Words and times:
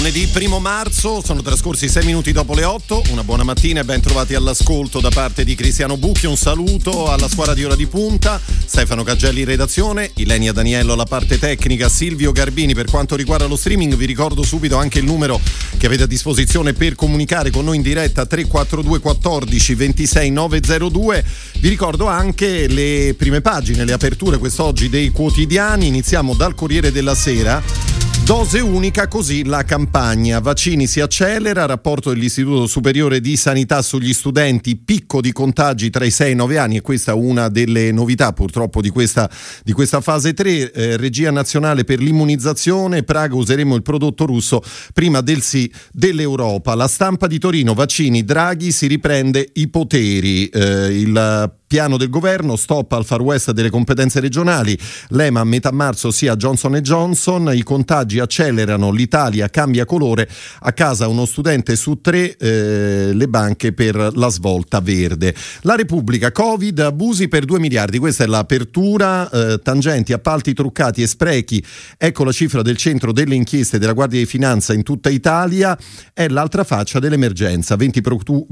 Lunedì 0.00 0.30
1 0.34 0.60
marzo, 0.60 1.20
sono 1.22 1.42
trascorsi 1.42 1.86
6 1.86 2.06
minuti 2.06 2.32
dopo 2.32 2.54
le 2.54 2.64
8. 2.64 3.02
Una 3.10 3.22
buona 3.22 3.42
mattina 3.44 3.80
e 3.80 3.84
ben 3.84 4.00
trovati 4.00 4.32
all'ascolto 4.32 4.98
da 4.98 5.10
parte 5.10 5.44
di 5.44 5.54
Cristiano 5.54 5.98
Bucchi. 5.98 6.24
Un 6.24 6.38
saluto 6.38 7.12
alla 7.12 7.28
squadra 7.28 7.52
di 7.52 7.64
Ora 7.64 7.76
di 7.76 7.86
Punta, 7.86 8.40
Stefano 8.64 9.02
Cagelli 9.02 9.40
in 9.40 9.46
redazione, 9.46 10.10
Ilenia 10.14 10.52
Daniello 10.52 10.94
alla 10.94 11.04
parte 11.04 11.38
tecnica, 11.38 11.90
Silvio 11.90 12.32
Garbini 12.32 12.72
per 12.72 12.86
quanto 12.86 13.14
riguarda 13.14 13.44
lo 13.44 13.56
streaming. 13.56 13.94
Vi 13.94 14.06
ricordo 14.06 14.42
subito 14.42 14.78
anche 14.78 15.00
il 15.00 15.04
numero 15.04 15.38
che 15.76 15.84
avete 15.84 16.04
a 16.04 16.06
disposizione 16.06 16.72
per 16.72 16.94
comunicare 16.94 17.50
con 17.50 17.66
noi 17.66 17.76
in 17.76 17.82
diretta 17.82 18.24
342 18.24 19.00
14 19.00 19.74
26 19.74 20.30
902. 20.30 21.24
Vi 21.58 21.68
ricordo 21.68 22.06
anche 22.06 22.68
le 22.68 23.14
prime 23.18 23.42
pagine, 23.42 23.84
le 23.84 23.92
aperture 23.92 24.38
quest'oggi 24.38 24.88
dei 24.88 25.10
quotidiani. 25.10 25.88
Iniziamo 25.88 26.32
dal 26.32 26.54
Corriere 26.54 26.90
della 26.90 27.14
Sera 27.14 27.99
Dose 28.30 28.60
unica, 28.60 29.08
così 29.08 29.44
la 29.44 29.64
campagna. 29.64 30.38
Vaccini 30.38 30.86
si 30.86 31.00
accelera, 31.00 31.66
rapporto 31.66 32.10
dell'Istituto 32.10 32.68
Superiore 32.68 33.20
di 33.20 33.36
Sanità 33.36 33.82
sugli 33.82 34.12
studenti, 34.12 34.76
picco 34.76 35.20
di 35.20 35.32
contagi 35.32 35.90
tra 35.90 36.04
i 36.04 36.12
6 36.12 36.28
e 36.28 36.30
i 36.30 36.36
9 36.36 36.56
anni 36.56 36.76
e 36.76 36.80
questa 36.80 37.10
è 37.10 37.14
una 37.16 37.48
delle 37.48 37.90
novità 37.90 38.32
purtroppo 38.32 38.80
di 38.80 38.88
questa, 38.88 39.28
di 39.64 39.72
questa 39.72 40.00
fase 40.00 40.32
3. 40.32 40.70
Eh, 40.70 40.96
regia 40.96 41.32
nazionale 41.32 41.82
per 41.82 41.98
l'immunizzazione, 41.98 43.02
Praga 43.02 43.34
useremo 43.34 43.74
il 43.74 43.82
prodotto 43.82 44.26
russo 44.26 44.62
prima 44.94 45.22
del 45.22 45.42
sì 45.42 45.68
dell'Europa. 45.90 46.76
La 46.76 46.86
stampa 46.86 47.26
di 47.26 47.40
Torino, 47.40 47.74
vaccini, 47.74 48.22
Draghi 48.22 48.70
si 48.70 48.86
riprende 48.86 49.50
i 49.54 49.66
poteri. 49.66 50.46
Eh, 50.46 51.00
il 51.00 51.58
piano 51.70 51.96
del 51.96 52.10
governo, 52.10 52.56
stop 52.56 52.90
al 52.90 53.04
far 53.04 53.20
west 53.20 53.52
delle 53.52 53.70
competenze 53.70 54.18
regionali, 54.18 54.76
l'EMA 55.10 55.38
a 55.38 55.44
metà 55.44 55.70
marzo 55.70 56.10
sia 56.10 56.34
Johnson 56.34 56.74
Johnson, 56.80 57.52
i 57.54 57.62
contagi 57.62 58.18
accelerano, 58.18 58.90
l'Italia 58.90 59.48
cambia 59.48 59.84
colore, 59.84 60.28
a 60.62 60.72
casa 60.72 61.06
uno 61.06 61.26
studente 61.26 61.76
su 61.76 62.00
tre, 62.00 62.36
eh, 62.36 63.12
le 63.12 63.28
banche 63.28 63.72
per 63.72 64.10
la 64.16 64.28
svolta 64.30 64.80
verde. 64.80 65.32
La 65.60 65.76
Repubblica, 65.76 66.32
Covid, 66.32 66.76
abusi 66.80 67.28
per 67.28 67.44
2 67.44 67.60
miliardi, 67.60 67.98
questa 67.98 68.24
è 68.24 68.26
l'apertura, 68.26 69.30
eh, 69.30 69.60
tangenti, 69.62 70.12
appalti 70.12 70.52
truccati 70.52 71.02
e 71.02 71.06
sprechi, 71.06 71.64
ecco 71.96 72.24
la 72.24 72.32
cifra 72.32 72.62
del 72.62 72.78
centro 72.78 73.12
delle 73.12 73.36
inchieste 73.36 73.78
della 73.78 73.92
Guardia 73.92 74.18
di 74.18 74.26
Finanza 74.26 74.72
in 74.72 74.82
tutta 74.82 75.08
Italia, 75.08 75.78
è 76.12 76.26
l'altra 76.26 76.64
faccia 76.64 76.98
dell'emergenza, 76.98 77.76
20 77.76 78.00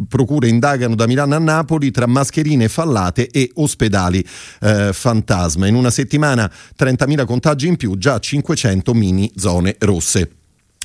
procure 0.06 0.46
indagano 0.46 0.94
da 0.94 1.08
Milano 1.08 1.34
a 1.34 1.40
Napoli 1.40 1.90
tra 1.90 2.06
mascherine 2.06 2.68
fallate 2.68 3.06
strade 3.08 3.28
e 3.30 3.50
ospedali 3.54 4.24
eh, 4.60 4.92
fantasma. 4.92 5.66
In 5.66 5.74
una 5.74 5.90
settimana 5.90 6.50
30.000 6.78 7.24
contagi 7.24 7.66
in 7.66 7.76
più, 7.76 7.96
già 7.96 8.18
500 8.18 8.94
mini 8.94 9.30
zone 9.36 9.76
rosse. 9.80 10.37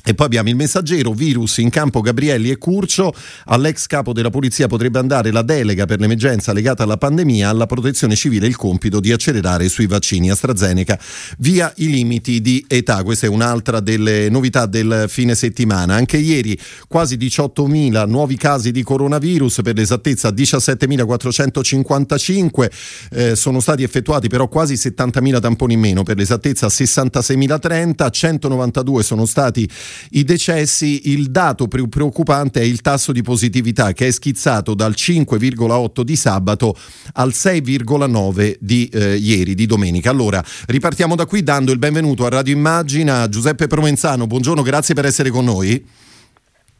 E 0.06 0.12
poi 0.12 0.26
abbiamo 0.26 0.50
il 0.50 0.56
messaggero, 0.56 1.12
virus 1.12 1.56
in 1.58 1.70
campo 1.70 2.02
Gabrielli 2.02 2.50
e 2.50 2.58
Curcio, 2.58 3.14
all'ex 3.46 3.86
capo 3.86 4.12
della 4.12 4.28
polizia 4.28 4.66
potrebbe 4.66 4.98
andare 4.98 5.30
la 5.30 5.40
delega 5.40 5.86
per 5.86 5.98
l'emergenza 5.98 6.52
legata 6.52 6.82
alla 6.82 6.98
pandemia, 6.98 7.48
alla 7.48 7.64
protezione 7.64 8.14
civile 8.14 8.46
il 8.46 8.54
compito 8.54 9.00
di 9.00 9.12
accelerare 9.12 9.66
sui 9.70 9.86
vaccini 9.86 10.30
AstraZeneca 10.30 11.00
via 11.38 11.72
i 11.76 11.88
limiti 11.88 12.42
di 12.42 12.62
età. 12.68 13.02
Questa 13.02 13.24
è 13.24 13.30
un'altra 13.30 13.80
delle 13.80 14.28
novità 14.28 14.66
del 14.66 15.06
fine 15.08 15.34
settimana. 15.34 15.94
Anche 15.94 16.18
ieri 16.18 16.58
quasi 16.86 17.16
18.000 17.16 18.06
nuovi 18.06 18.36
casi 18.36 18.72
di 18.72 18.82
coronavirus, 18.82 19.60
per 19.62 19.74
l'esattezza 19.74 20.28
17.455, 20.28 22.70
eh, 23.10 23.34
sono 23.36 23.60
stati 23.60 23.82
effettuati 23.82 24.28
però 24.28 24.48
quasi 24.48 24.74
70.000 24.74 25.40
tamponi 25.40 25.72
in 25.72 25.80
meno, 25.80 26.02
per 26.02 26.18
l'esattezza 26.18 26.66
66.030, 26.66 28.10
192 28.10 29.02
sono 29.02 29.24
stati 29.24 29.66
i 30.10 30.24
decessi, 30.24 31.10
il 31.12 31.30
dato 31.30 31.68
più 31.68 31.88
preoccupante 31.88 32.60
è 32.60 32.64
il 32.64 32.80
tasso 32.80 33.12
di 33.12 33.22
positività 33.22 33.92
che 33.92 34.08
è 34.08 34.10
schizzato 34.10 34.74
dal 34.74 34.94
5,8 34.96 36.02
di 36.02 36.16
sabato 36.16 36.76
al 37.14 37.30
6,9 37.30 38.56
di 38.60 38.88
eh, 38.92 39.16
ieri, 39.16 39.54
di 39.54 39.66
domenica. 39.66 40.10
Allora, 40.10 40.44
ripartiamo 40.66 41.14
da 41.14 41.26
qui 41.26 41.42
dando 41.42 41.72
il 41.72 41.78
benvenuto 41.78 42.24
a 42.26 42.28
Radio 42.28 42.54
Immagina 42.54 43.28
Giuseppe 43.28 43.66
Provenzano. 43.66 44.26
Buongiorno, 44.26 44.62
grazie 44.62 44.94
per 44.94 45.06
essere 45.06 45.30
con 45.30 45.44
noi. 45.44 46.03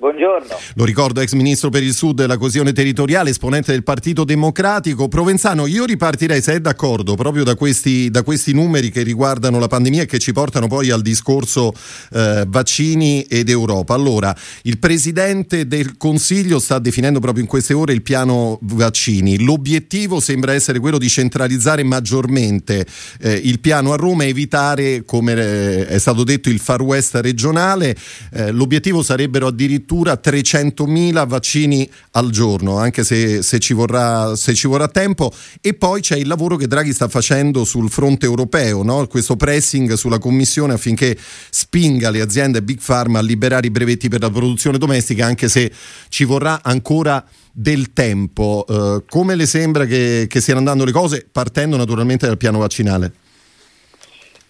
Buongiorno. 0.05 0.55
Lo 0.75 0.85
ricordo, 0.85 1.23
ex 1.23 1.33
ministro 1.33 1.71
per 1.71 1.83
il 1.83 1.95
Sud 1.95 2.21
e 2.21 2.27
la 2.27 2.37
coesione 2.37 2.75
territoriale, 2.75 3.31
esponente 3.31 3.73
del 3.73 3.83
Partito 3.83 4.25
Democratico. 4.25 5.09
Provenzano, 5.09 5.67
io 5.67 5.87
ripartirei, 5.87 6.43
se 6.43 6.53
è 6.53 6.61
d'accordo, 6.61 7.15
proprio 7.15 7.43
da 7.43 7.55
questi, 7.55 8.11
da 8.11 8.23
questi 8.23 8.53
numeri 8.53 8.91
che 8.91 9.03
riguardano 9.03 9.59
la 9.59 9.67
pandemia 9.67 10.03
e 10.03 10.07
che 10.07 10.19
ci 10.19 10.35
portano 10.35 10.67
poi 10.67 10.91
al 10.91 11.01
discorso 11.01 11.73
eh, 12.13 12.45
vaccini 12.47 13.23
ed 13.23 13.49
Europa. 13.49 13.95
Allora, 13.95 14.37
il 14.65 14.79
Presidente 14.79 15.67
del 15.67 15.97
Consiglio 15.97 16.59
sta 16.59 16.79
definendo 16.79 17.19
proprio 17.19 17.43
in 17.43 17.49
queste 17.49 17.73
ore 17.73 17.95
il 17.95 18.03
piano 18.03 18.59
vaccini. 18.61 19.43
L'obiettivo 19.43 20.21
sembra 20.21 20.53
essere 20.53 20.81
quello 20.81 20.99
di 20.99 21.09
centralizzare 21.09 21.83
maggiormente 21.83 22.85
eh, 23.23 23.33
il 23.43 23.59
piano 23.59 23.95
a 23.95 23.97
Roma 23.97 24.25
e 24.25 24.29
evitare, 24.29 25.03
come 25.07 25.33
eh, 25.33 25.87
è 25.87 25.99
stato 25.99 26.25
detto, 26.25 26.51
il 26.51 26.59
Far 26.59 26.83
West 26.83 27.15
regionale. 27.15 27.97
Eh, 28.31 28.51
l'obiettivo 28.51 29.03
sarebbero 29.03 29.47
addirittura 29.47 29.93
addirittura 29.95 30.19
300.000 30.23 31.27
vaccini 31.27 31.89
al 32.13 32.31
giorno, 32.31 32.79
anche 32.79 33.05
se, 33.05 33.43
se, 33.43 33.59
ci 33.59 33.73
vorrà, 33.73 34.35
se, 34.35 34.55
ci 34.55 34.67
vorrà, 34.67 34.89
tempo. 34.89 35.33
E 35.61 35.75
poi 35.75 36.01
c'è 36.01 36.17
il 36.17 36.27
lavoro 36.27 36.57
che 36.57 36.67
Draghi 36.67 36.93
sta 36.93 37.09
facendo 37.09 37.65
sul 37.65 37.89
fronte 37.91 38.27
europeo, 38.27 38.83
no? 38.83 39.07
questo 39.07 39.37
pressing 39.37 39.93
sulla 39.95 40.19
Commissione 40.19 40.75
affinché 40.75 41.17
spinga 41.51 42.11
le 42.11 42.21
aziende 42.21 42.63
Big 42.63 42.81
Pharma 42.85 43.21
a 43.21 43.23
liberare 43.23 43.67
i 43.67 43.71
brevetti 43.71 44.09
per 44.09 44.21
la 44.21 44.31
produzione 44.31 44.79
domestica, 44.79 45.27
anche 45.27 45.49
se 45.49 45.71
ci 46.09 46.25
vorrà 46.25 46.61
ancora 46.63 47.25
del 47.53 47.93
tempo. 47.93 48.65
Uh, 48.67 49.05
come 49.09 49.37
le 49.37 49.47
sembra 49.47 49.87
che, 49.87 50.27
che 50.29 50.41
stiano 50.41 50.59
andando 50.59 50.85
le 50.85 50.93
cose, 50.93 51.27
partendo 51.31 51.77
naturalmente 51.77 52.27
dal 52.27 52.37
piano 52.37 52.59
vaccinale? 52.59 53.13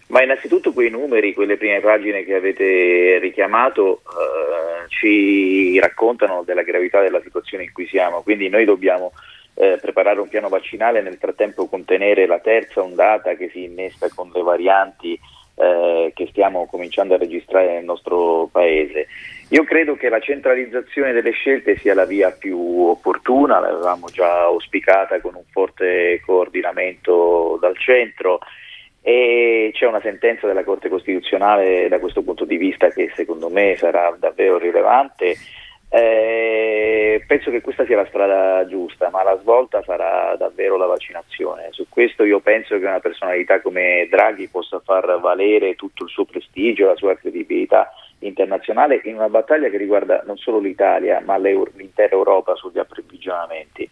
Ma 0.07 0.21
innanzitutto 0.21 0.71
quei 0.71 0.89
numeri, 0.89 1.33
quelle 1.33 1.57
prime 1.57 1.79
pagine 1.79 2.23
che 2.23 2.35
avete 2.35 3.17
richiamato, 3.19 4.01
eh, 4.05 4.87
ci 4.89 5.79
raccontano 5.79 6.43
della 6.43 6.61
gravità 6.61 7.01
della 7.01 7.21
situazione 7.21 7.63
in 7.63 7.71
cui 7.71 7.87
siamo, 7.87 8.21
quindi 8.21 8.47
noi 8.47 8.65
dobbiamo 8.65 9.13
eh, 9.55 9.79
preparare 9.81 10.19
un 10.19 10.27
piano 10.27 10.47
vaccinale 10.47 10.99
e 10.99 11.01
nel 11.01 11.17
frattempo 11.17 11.67
contenere 11.67 12.27
la 12.27 12.39
terza 12.39 12.83
ondata 12.83 13.33
che 13.35 13.49
si 13.49 13.63
innesta 13.63 14.07
con 14.13 14.29
le 14.33 14.43
varianti 14.43 15.19
eh, 15.55 16.11
che 16.13 16.27
stiamo 16.27 16.67
cominciando 16.67 17.15
a 17.15 17.17
registrare 17.17 17.73
nel 17.73 17.85
nostro 17.85 18.47
paese. 18.51 19.07
Io 19.49 19.63
credo 19.63 19.95
che 19.95 20.09
la 20.09 20.19
centralizzazione 20.19 21.13
delle 21.13 21.31
scelte 21.31 21.77
sia 21.77 21.93
la 21.93 22.05
via 22.05 22.31
più 22.31 22.89
opportuna, 22.89 23.59
l'avevamo 23.59 24.07
già 24.09 24.41
auspicata 24.41 25.19
con 25.21 25.35
un 25.35 25.45
forte 25.49 26.21
coordinamento 26.25 27.57
dal 27.59 27.77
centro 27.77 28.39
e 29.07 29.69
c'è 29.71 29.85
una 29.85 30.01
sentenza 30.01 30.47
della 30.47 30.63
Corte 30.63 30.89
Costituzionale 30.89 31.87
da 31.89 31.99
questo 31.99 32.23
punto 32.23 32.43
di 32.43 32.57
vista 32.57 32.89
che 32.89 33.11
secondo 33.13 33.49
me 33.49 33.75
sarà 33.77 34.15
davvero 34.17 34.57
rilevante. 34.57 35.35
Eh, 35.89 37.23
penso 37.27 37.51
che 37.51 37.61
questa 37.61 37.85
sia 37.85 37.97
la 37.97 38.07
strada 38.07 38.65
giusta, 38.65 39.11
ma 39.11 39.21
la 39.21 39.37
svolta 39.41 39.83
sarà 39.83 40.35
davvero 40.37 40.75
la 40.75 40.87
vaccinazione. 40.87 41.67
Su 41.69 41.85
questo 41.87 42.23
io 42.23 42.39
penso 42.39 42.79
che 42.79 42.85
una 42.85 42.99
personalità 42.99 43.61
come 43.61 44.07
Draghi 44.09 44.47
possa 44.47 44.81
far 44.83 45.19
valere 45.19 45.75
tutto 45.75 46.05
il 46.05 46.09
suo 46.09 46.25
prestigio, 46.25 46.87
la 46.87 46.95
sua 46.95 47.15
credibilità 47.15 47.91
internazionale 48.19 49.01
in 49.03 49.17
una 49.17 49.29
battaglia 49.29 49.69
che 49.69 49.77
riguarda 49.77 50.23
non 50.25 50.37
solo 50.37 50.57
l'Italia, 50.57 51.21
ma 51.23 51.37
l'intera 51.37 52.15
Europa 52.15 52.55
sugli 52.55 52.79
approvvigionamenti. 52.79 53.87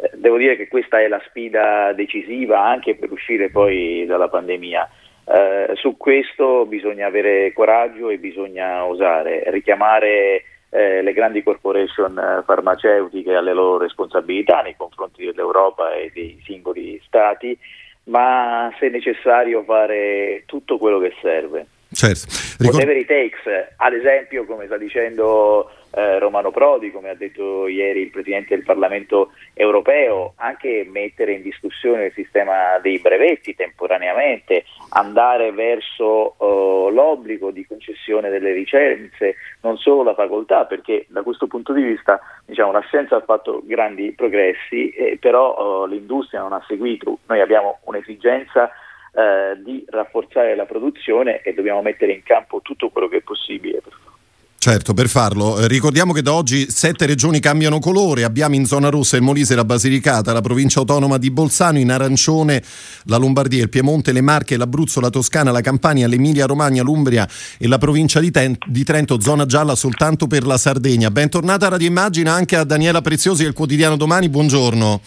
Eh, 0.00 0.10
devo 0.14 0.36
dire 0.36 0.56
che 0.56 0.68
questa 0.68 1.00
è 1.00 1.08
la 1.08 1.20
sfida 1.26 1.92
decisiva 1.92 2.64
anche 2.64 2.94
per 2.94 3.10
uscire 3.10 3.50
poi 3.50 4.04
dalla 4.06 4.28
pandemia. 4.28 4.88
Eh, 5.24 5.72
su 5.74 5.96
questo 5.96 6.64
bisogna 6.66 7.06
avere 7.06 7.52
coraggio 7.52 8.08
e 8.08 8.18
bisogna 8.18 8.84
osare, 8.84 9.42
richiamare 9.50 10.44
eh, 10.70 11.02
le 11.02 11.12
grandi 11.12 11.42
corporation 11.42 12.16
eh, 12.16 12.42
farmaceutiche 12.44 13.34
alle 13.34 13.52
loro 13.52 13.78
responsabilità 13.78 14.60
nei 14.62 14.76
confronti 14.76 15.24
dell'Europa 15.24 15.92
e 15.94 16.12
dei 16.14 16.40
singoli 16.44 17.00
stati, 17.04 17.58
ma 18.04 18.72
se 18.78 18.88
necessario 18.88 19.64
fare 19.64 20.44
tutto 20.46 20.78
quello 20.78 21.00
che 21.00 21.12
serve. 21.20 21.66
Certo. 21.98 22.26
Ricord- 22.58 22.74
Whatever 22.74 22.96
it 22.96 23.08
takes, 23.08 23.42
ad 23.76 23.92
esempio, 23.92 24.44
come 24.44 24.66
sta 24.66 24.76
dicendo 24.76 25.68
eh, 25.90 26.20
Romano 26.20 26.52
Prodi, 26.52 26.92
come 26.92 27.08
ha 27.08 27.14
detto 27.14 27.66
ieri 27.66 28.02
il 28.02 28.10
Presidente 28.10 28.54
del 28.54 28.62
Parlamento 28.62 29.32
europeo, 29.52 30.34
anche 30.36 30.86
mettere 30.88 31.32
in 31.32 31.42
discussione 31.42 32.04
il 32.04 32.12
sistema 32.12 32.78
dei 32.80 33.00
brevetti 33.00 33.56
temporaneamente, 33.56 34.62
andare 34.90 35.50
verso 35.50 36.36
uh, 36.38 36.88
l'obbligo 36.90 37.50
di 37.50 37.66
concessione 37.66 38.30
delle 38.30 38.52
licenze, 38.52 39.34
non 39.62 39.76
solo 39.76 40.04
la 40.04 40.14
facoltà, 40.14 40.66
perché 40.66 41.04
da 41.08 41.22
questo 41.22 41.48
punto 41.48 41.72
di 41.72 41.82
vista 41.82 42.20
diciamo, 42.44 42.70
la 42.70 42.84
scienza 42.86 43.16
ha 43.16 43.22
fatto 43.22 43.60
grandi 43.64 44.12
progressi, 44.12 44.90
eh, 44.90 45.18
però 45.20 45.82
uh, 45.82 45.86
l'industria 45.88 46.42
non 46.42 46.52
ha 46.52 46.62
seguito. 46.68 47.18
Noi 47.26 47.40
abbiamo 47.40 47.80
un'esigenza 47.86 48.70
uh, 49.18 49.62
di 49.62 49.84
rafforzare 49.88 50.54
la 50.54 50.64
produzione 50.64 51.42
e 51.42 51.52
dobbiamo 51.52 51.82
mettere 51.82 52.12
in 52.12 52.22
campo 52.22 52.60
tutto 52.62 52.88
quello 52.90 53.08
che 53.08 53.18
è 53.18 53.22
possibile 53.22 53.80
per 53.82 53.92
farlo. 53.92 54.16
Certo, 54.60 54.92
per 54.92 55.06
farlo. 55.06 55.60
Eh, 55.60 55.68
ricordiamo 55.68 56.12
che 56.12 56.20
da 56.20 56.32
oggi 56.32 56.68
sette 56.68 57.06
regioni 57.06 57.38
cambiano 57.38 57.78
colore. 57.78 58.24
Abbiamo 58.24 58.56
in 58.56 58.66
zona 58.66 58.88
rossa 58.88 59.16
il 59.16 59.22
Molise, 59.22 59.54
la 59.54 59.64
Basilicata, 59.64 60.32
la 60.32 60.40
provincia 60.40 60.80
autonoma 60.80 61.16
di 61.16 61.30
Bolzano, 61.30 61.78
in 61.78 61.92
arancione 61.92 62.62
la 63.04 63.18
Lombardia, 63.18 63.62
il 63.62 63.68
Piemonte, 63.68 64.10
le 64.10 64.20
Marche, 64.20 64.56
l'Abruzzo, 64.56 65.00
la 65.00 65.10
Toscana, 65.10 65.52
la 65.52 65.60
Campania, 65.60 66.08
l'Emilia 66.08 66.44
Romagna, 66.46 66.82
l'Umbria 66.82 67.26
e 67.56 67.68
la 67.68 67.78
provincia 67.78 68.18
di, 68.18 68.32
Ten- 68.32 68.58
di 68.66 68.82
Trento, 68.82 69.20
zona 69.20 69.46
gialla 69.46 69.76
soltanto 69.76 70.26
per 70.26 70.44
la 70.44 70.56
Sardegna. 70.56 71.12
Bentornata 71.12 71.66
a 71.66 71.70
Radio 71.70 71.86
Immagina 71.86 72.32
anche 72.32 72.56
a 72.56 72.64
Daniela 72.64 73.00
Preziosi 73.00 73.44
del 73.44 73.52
quotidiano 73.52 73.96
Domani. 73.96 74.28
Buongiorno. 74.28 75.00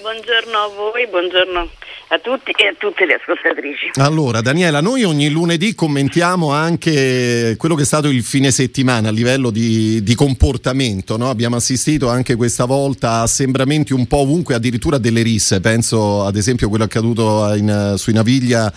Buongiorno 0.00 0.58
a 0.58 0.68
voi, 0.74 1.06
buongiorno 1.08 1.68
a 2.12 2.18
tutti 2.18 2.50
e 2.50 2.66
a 2.66 2.74
tutte 2.76 3.06
le 3.06 3.14
ascoltatrici. 3.14 3.92
Allora, 3.94 4.42
Daniela, 4.42 4.82
noi 4.82 5.02
ogni 5.02 5.30
lunedì 5.30 5.74
commentiamo 5.74 6.52
anche 6.52 7.54
quello 7.56 7.74
che 7.74 7.82
è 7.82 7.86
stato 7.86 8.08
il 8.08 8.22
fine 8.22 8.50
settimana 8.50 9.08
a 9.08 9.12
livello 9.12 9.50
di, 9.50 10.02
di 10.02 10.14
comportamento. 10.14 11.16
No? 11.16 11.30
Abbiamo 11.30 11.56
assistito 11.56 12.10
anche 12.10 12.36
questa 12.36 12.66
volta 12.66 13.12
a 13.12 13.22
assembramenti 13.22 13.94
un 13.94 14.06
po' 14.06 14.18
ovunque, 14.18 14.54
addirittura 14.54 14.98
delle 14.98 15.22
risse. 15.22 15.60
Penso 15.60 16.24
ad 16.24 16.36
esempio 16.36 16.66
a 16.66 16.68
quello 16.68 16.84
accaduto 16.84 17.50
in, 17.54 17.94
sui 17.96 18.12
Naviglia 18.12 18.70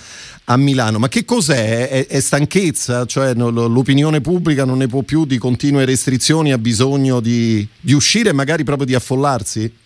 a 0.45 0.55
Milano. 0.55 0.97
Ma 0.97 1.09
che 1.09 1.25
cos'è? 1.25 1.89
È, 1.89 2.07
è 2.07 2.19
stanchezza? 2.21 3.05
Cioè 3.05 3.33
no, 3.33 3.49
l'opinione 3.49 4.21
pubblica 4.21 4.63
non 4.63 4.77
ne 4.77 4.87
può 4.87 5.01
più 5.01 5.25
di 5.25 5.37
continue 5.37 5.83
restrizioni, 5.83 6.53
ha 6.53 6.57
bisogno 6.57 7.19
di, 7.19 7.67
di 7.81 7.91
uscire 7.91 8.29
e 8.29 8.33
magari 8.33 8.63
proprio 8.63 8.87
di 8.87 8.95
affollarsi? 8.95 9.83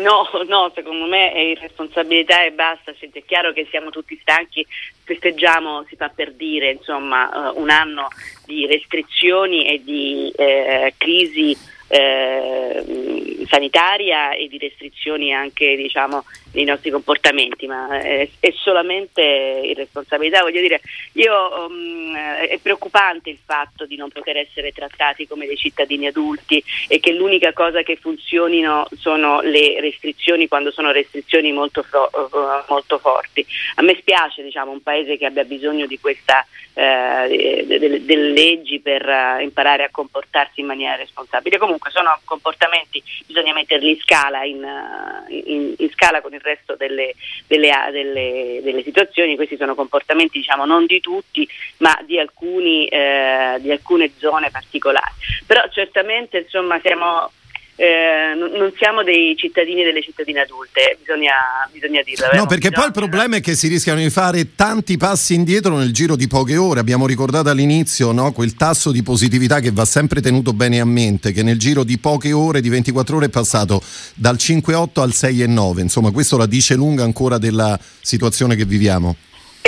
No, 0.00 0.28
no, 0.46 0.70
secondo 0.74 1.06
me 1.06 1.32
è 1.32 1.38
irresponsabilità 1.38 2.44
e 2.44 2.52
basta, 2.52 2.92
è 2.98 3.22
chiaro 3.24 3.52
che 3.52 3.66
siamo 3.70 3.90
tutti 3.90 4.18
stanchi, 4.20 4.64
festeggiamo, 5.04 5.84
si 5.88 5.96
fa 5.96 6.08
per 6.08 6.32
dire, 6.32 6.70
insomma, 6.72 7.50
uh, 7.50 7.60
un 7.60 7.70
anno 7.70 8.08
di 8.44 8.66
restrizioni 8.66 9.66
e 9.66 9.82
di 9.82 10.32
eh, 10.36 10.94
crisi 10.96 11.56
eh, 11.88 13.46
sanitaria 13.48 14.32
e 14.32 14.46
di 14.48 14.58
restrizioni 14.58 15.32
anche 15.32 15.74
diciamo, 15.74 16.24
nei 16.52 16.64
nostri 16.64 16.90
comportamenti, 16.90 17.66
ma 17.66 18.00
è, 18.00 18.28
è, 18.38 18.52
solamente 18.52 19.22
irresponsabilità. 19.22 20.42
Voglio 20.42 20.60
dire, 20.60 20.80
io, 21.12 21.66
um, 21.66 22.14
è 22.14 22.58
preoccupante 22.60 23.30
il 23.30 23.38
fatto 23.44 23.86
di 23.86 23.96
non 23.96 24.10
poter 24.10 24.36
essere 24.36 24.72
trattati 24.72 25.26
come 25.26 25.46
dei 25.46 25.56
cittadini 25.56 26.06
adulti 26.06 26.62
e 26.88 27.00
che 27.00 27.12
l'unica 27.12 27.52
cosa 27.52 27.82
che 27.82 27.96
funzionino 27.96 28.86
sono 28.96 29.40
le 29.40 29.80
restrizioni 29.80 30.48
quando 30.48 30.70
sono 30.70 30.90
restrizioni 30.90 31.52
molto, 31.52 31.80
uh, 31.90 32.64
molto 32.68 32.98
forti. 32.98 33.44
A 33.76 33.82
me 33.82 33.96
spiace 33.98 34.42
diciamo, 34.42 34.70
un 34.70 34.82
paese 34.82 35.16
che 35.16 35.26
abbia 35.26 35.44
bisogno 35.44 35.86
di 35.86 35.98
questa 35.98 36.46
eh, 36.74 37.64
delle, 37.66 38.04
delle, 38.04 38.30
leggi 38.30 38.78
per 38.78 39.04
uh, 39.04 39.42
imparare 39.42 39.82
a 39.82 39.90
comportarsi 39.90 40.60
in 40.60 40.66
maniera 40.66 40.94
responsabile. 40.94 41.58
Comunque 41.58 41.77
sono 41.90 42.18
comportamenti, 42.24 43.02
bisogna 43.26 43.52
metterli 43.52 43.90
in 43.90 43.98
scala, 44.00 44.44
in, 44.44 44.62
uh, 44.62 45.32
in, 45.32 45.74
in 45.76 45.90
scala 45.90 46.20
con 46.20 46.34
il 46.34 46.40
resto 46.40 46.76
delle, 46.76 47.14
delle, 47.46 47.70
delle, 47.92 48.60
delle, 48.62 48.82
situazioni. 48.82 49.36
Questi 49.36 49.56
sono 49.56 49.74
comportamenti 49.74 50.38
diciamo 50.38 50.64
non 50.64 50.86
di 50.86 51.00
tutti, 51.00 51.48
ma 51.78 51.98
di, 52.04 52.18
alcuni, 52.18 52.86
eh, 52.86 53.56
di 53.60 53.70
alcune 53.70 54.10
zone 54.18 54.50
particolari. 54.50 55.12
Però 55.46 55.62
certamente 55.70 56.38
insomma 56.38 56.78
siamo 56.80 57.30
eh, 57.80 58.34
non 58.34 58.72
siamo 58.76 59.04
dei 59.04 59.36
cittadini 59.36 59.82
e 59.82 59.84
delle 59.84 60.02
cittadine 60.02 60.40
adulte, 60.40 60.98
bisogna, 60.98 61.32
bisogna 61.70 62.02
dirlo. 62.02 62.26
No, 62.32 62.46
perché 62.46 62.72
poi 62.72 62.86
il 62.86 62.92
problema 62.92 63.36
è 63.36 63.40
che 63.40 63.54
si 63.54 63.68
rischiano 63.68 64.00
di 64.00 64.10
fare 64.10 64.56
tanti 64.56 64.96
passi 64.96 65.34
indietro 65.34 65.76
nel 65.76 65.92
giro 65.92 66.16
di 66.16 66.26
poche 66.26 66.56
ore. 66.56 66.80
Abbiamo 66.80 67.06
ricordato 67.06 67.50
all'inizio 67.50 68.10
no, 68.10 68.32
quel 68.32 68.54
tasso 68.54 68.90
di 68.90 69.04
positività 69.04 69.60
che 69.60 69.70
va 69.70 69.84
sempre 69.84 70.20
tenuto 70.20 70.52
bene 70.52 70.80
a 70.80 70.84
mente, 70.84 71.30
che 71.30 71.44
nel 71.44 71.56
giro 71.56 71.84
di 71.84 71.98
poche 71.98 72.32
ore, 72.32 72.60
di 72.60 72.68
24 72.68 73.16
ore, 73.16 73.26
è 73.26 73.30
passato 73.30 73.80
dal 74.14 74.34
5,8 74.34 75.00
al 75.00 75.10
6,9. 75.10 75.78
Insomma, 75.78 76.10
questo 76.10 76.36
la 76.36 76.46
dice 76.46 76.74
lunga 76.74 77.04
ancora 77.04 77.38
della 77.38 77.78
situazione 78.00 78.56
che 78.56 78.64
viviamo. 78.64 79.14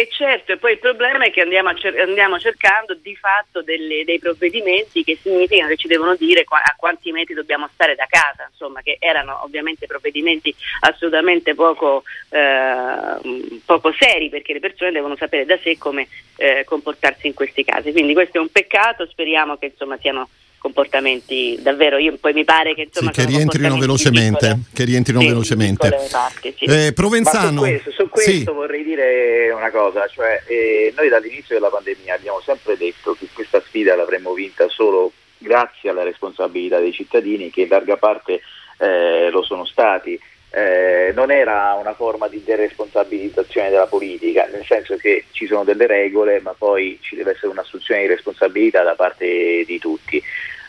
E 0.00 0.08
certo, 0.10 0.52
e 0.52 0.56
poi 0.56 0.72
il 0.72 0.78
problema 0.78 1.26
è 1.26 1.30
che 1.30 1.42
andiamo, 1.42 1.74
cer- 1.74 1.98
andiamo 1.98 2.38
cercando 2.38 2.94
di 2.94 3.14
fatto 3.16 3.60
delle, 3.60 4.02
dei 4.04 4.18
provvedimenti 4.18 5.04
che 5.04 5.18
significano 5.20 5.68
che 5.68 5.76
ci 5.76 5.88
devono 5.88 6.14
dire 6.14 6.44
qua- 6.44 6.62
a 6.62 6.74
quanti 6.74 7.12
metri 7.12 7.34
dobbiamo 7.34 7.68
stare 7.74 7.94
da 7.96 8.06
casa, 8.08 8.48
insomma, 8.50 8.80
che 8.80 8.96
erano 8.98 9.42
ovviamente 9.42 9.86
provvedimenti 9.86 10.54
assolutamente 10.80 11.54
poco, 11.54 12.04
eh, 12.30 13.60
poco 13.66 13.92
seri 13.92 14.30
perché 14.30 14.54
le 14.54 14.60
persone 14.60 14.90
devono 14.90 15.16
sapere 15.16 15.44
da 15.44 15.58
sé 15.58 15.76
come 15.76 16.08
eh, 16.38 16.64
comportarsi 16.64 17.26
in 17.26 17.34
questi 17.34 17.62
casi. 17.62 17.92
Quindi 17.92 18.14
questo 18.14 18.38
è 18.38 18.40
un 18.40 18.48
peccato, 18.48 19.04
speriamo 19.04 19.58
che 19.58 19.66
insomma 19.66 19.98
siano 19.98 20.30
comportamenti 20.60 21.58
davvero 21.62 21.96
io 21.96 22.16
poi 22.20 22.34
mi 22.34 22.44
pare 22.44 22.74
che 22.74 22.82
insomma 22.82 23.12
sì, 23.12 23.20
che 23.20 23.26
rientrino 23.26 23.78
velocemente 23.78 24.58
che 24.74 24.84
rientrino 24.84 25.20
sì, 25.20 25.26
velocemente. 25.26 25.98
parti, 26.10 26.54
sì. 26.56 26.64
eh, 26.66 26.92
Provenzano 26.92 27.62
su 27.62 27.66
questo, 27.66 27.90
su 27.92 28.08
questo 28.10 28.52
vorrei 28.52 28.84
dire 28.84 29.50
una 29.52 29.70
cosa 29.70 30.06
cioè 30.06 30.42
eh, 30.46 30.92
noi 30.94 31.08
dall'inizio 31.08 31.54
della 31.54 31.70
pandemia 31.70 32.14
abbiamo 32.14 32.42
sempre 32.44 32.76
detto 32.76 33.16
che 33.18 33.28
questa 33.32 33.62
sfida 33.64 33.96
l'avremmo 33.96 34.34
vinta 34.34 34.68
solo 34.68 35.12
grazie 35.38 35.88
alla 35.88 36.02
responsabilità 36.02 36.78
dei 36.78 36.92
cittadini 36.92 37.48
che 37.48 37.62
in 37.62 37.68
larga 37.68 37.96
parte 37.96 38.42
eh, 38.78 39.30
lo 39.30 39.42
sono 39.42 39.64
stati 39.64 40.20
eh, 40.50 41.12
non 41.14 41.30
era 41.30 41.76
una 41.78 41.94
forma 41.94 42.28
di 42.28 42.42
deresponsabilizzazione 42.42 43.70
della 43.70 43.86
politica, 43.86 44.48
nel 44.50 44.64
senso 44.64 44.96
che 44.96 45.24
ci 45.30 45.46
sono 45.46 45.64
delle 45.64 45.86
regole, 45.86 46.40
ma 46.40 46.54
poi 46.56 46.98
ci 47.00 47.16
deve 47.16 47.32
essere 47.32 47.48
un'assunzione 47.48 48.02
di 48.02 48.08
responsabilità 48.08 48.82
da 48.82 48.94
parte 48.94 49.64
di 49.64 49.78
tutti. 49.78 50.22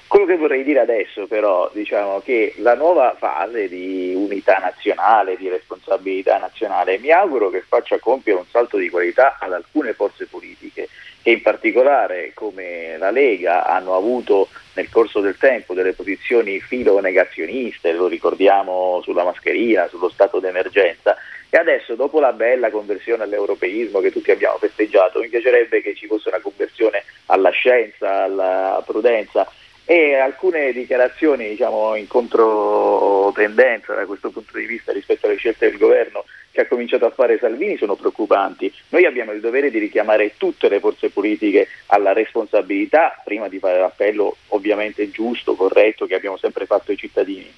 Quello 0.08 0.26
che 0.26 0.36
vorrei 0.36 0.64
dire 0.64 0.80
adesso 0.80 1.26
però, 1.26 1.72
diciamo 1.74 2.20
che 2.20 2.54
la 2.58 2.76
nuova 2.76 3.16
fase 3.18 3.70
di 3.70 4.14
unità 4.14 4.58
nazionale, 4.58 5.38
di 5.38 5.48
responsabilità 5.48 6.38
nazionale, 6.38 6.98
mi 6.98 7.12
auguro 7.12 7.50
che 7.50 7.64
faccia 7.66 7.98
compiere 7.98 8.40
un 8.40 8.46
salto 8.52 8.78
di 8.78 8.90
qualità 8.90 9.38
ad 9.40 9.54
alcune 9.54 9.94
forze 9.94 10.26
politiche 10.26 10.90
che 11.22 11.30
in 11.30 11.42
particolare 11.42 12.32
come 12.34 12.98
la 12.98 13.12
Lega 13.12 13.66
hanno 13.66 13.96
avuto 13.96 14.50
nel 14.74 14.90
corso 14.90 15.20
del 15.20 15.38
tempo 15.38 15.74
delle 15.74 15.94
posizioni 15.94 16.60
filo 16.60 17.00
negazioniste, 17.00 17.92
lo 17.92 18.08
ricordiamo 18.08 19.02
sulla 19.04 19.24
mascherina, 19.24 19.88
sullo 19.88 20.10
stato 20.10 20.40
d'emergenza, 20.40 21.18
e 21.50 21.58
adesso 21.58 21.96
dopo 21.96 22.20
la 22.20 22.32
bella 22.32 22.70
conversione 22.70 23.24
all'europeismo 23.24 24.00
che 24.00 24.12
tutti 24.12 24.32
abbiamo 24.32 24.58
festeggiato, 24.58 25.20
mi 25.20 25.28
piacerebbe 25.28 25.82
che 25.82 25.94
ci 25.96 26.08
fosse 26.08 26.30
una 26.30 26.40
conversione 26.40 27.04
alla 27.26 27.50
scienza, 27.50 28.24
alla 28.24 28.82
prudenza 28.86 29.46
e 29.84 30.16
alcune 30.16 30.72
dichiarazioni 30.72 31.50
diciamo, 31.50 31.96
in 31.96 32.08
controtendenza 32.08 33.94
da 33.94 34.06
questo 34.06 34.30
punto 34.30 34.58
di 34.58 34.66
vista 34.66 34.94
rispetto 34.94 35.26
alle 35.26 35.36
scelte 35.36 35.70
del 35.70 35.78
governo 35.78 36.24
che 36.52 36.62
ha 36.62 36.68
cominciato 36.68 37.06
a 37.06 37.12
fare 37.12 37.38
Salvini 37.38 37.78
sono 37.78 37.96
preoccupanti. 37.96 38.72
Noi 38.90 39.06
abbiamo 39.06 39.32
il 39.32 39.40
dovere 39.40 39.72
di 39.72 39.80
richiamare 39.80 40.34
tutte 40.38 40.70
le 40.70 40.80
forze 40.80 41.10
politiche 41.10 41.68
alla 41.88 42.14
responsabilità 42.14 43.20
prima 43.24 43.48
di 43.48 43.60
fare 43.60 43.80
l'appello 43.80 44.36
ovviamente 44.50 45.10
giusto, 45.12 45.56
corretto 45.56 46.06
che 46.06 46.16
abbiamo 46.16 46.38
sempre 46.38 46.66
fatto 46.66 46.92
ai 46.92 46.98
cittadini. 46.98 47.52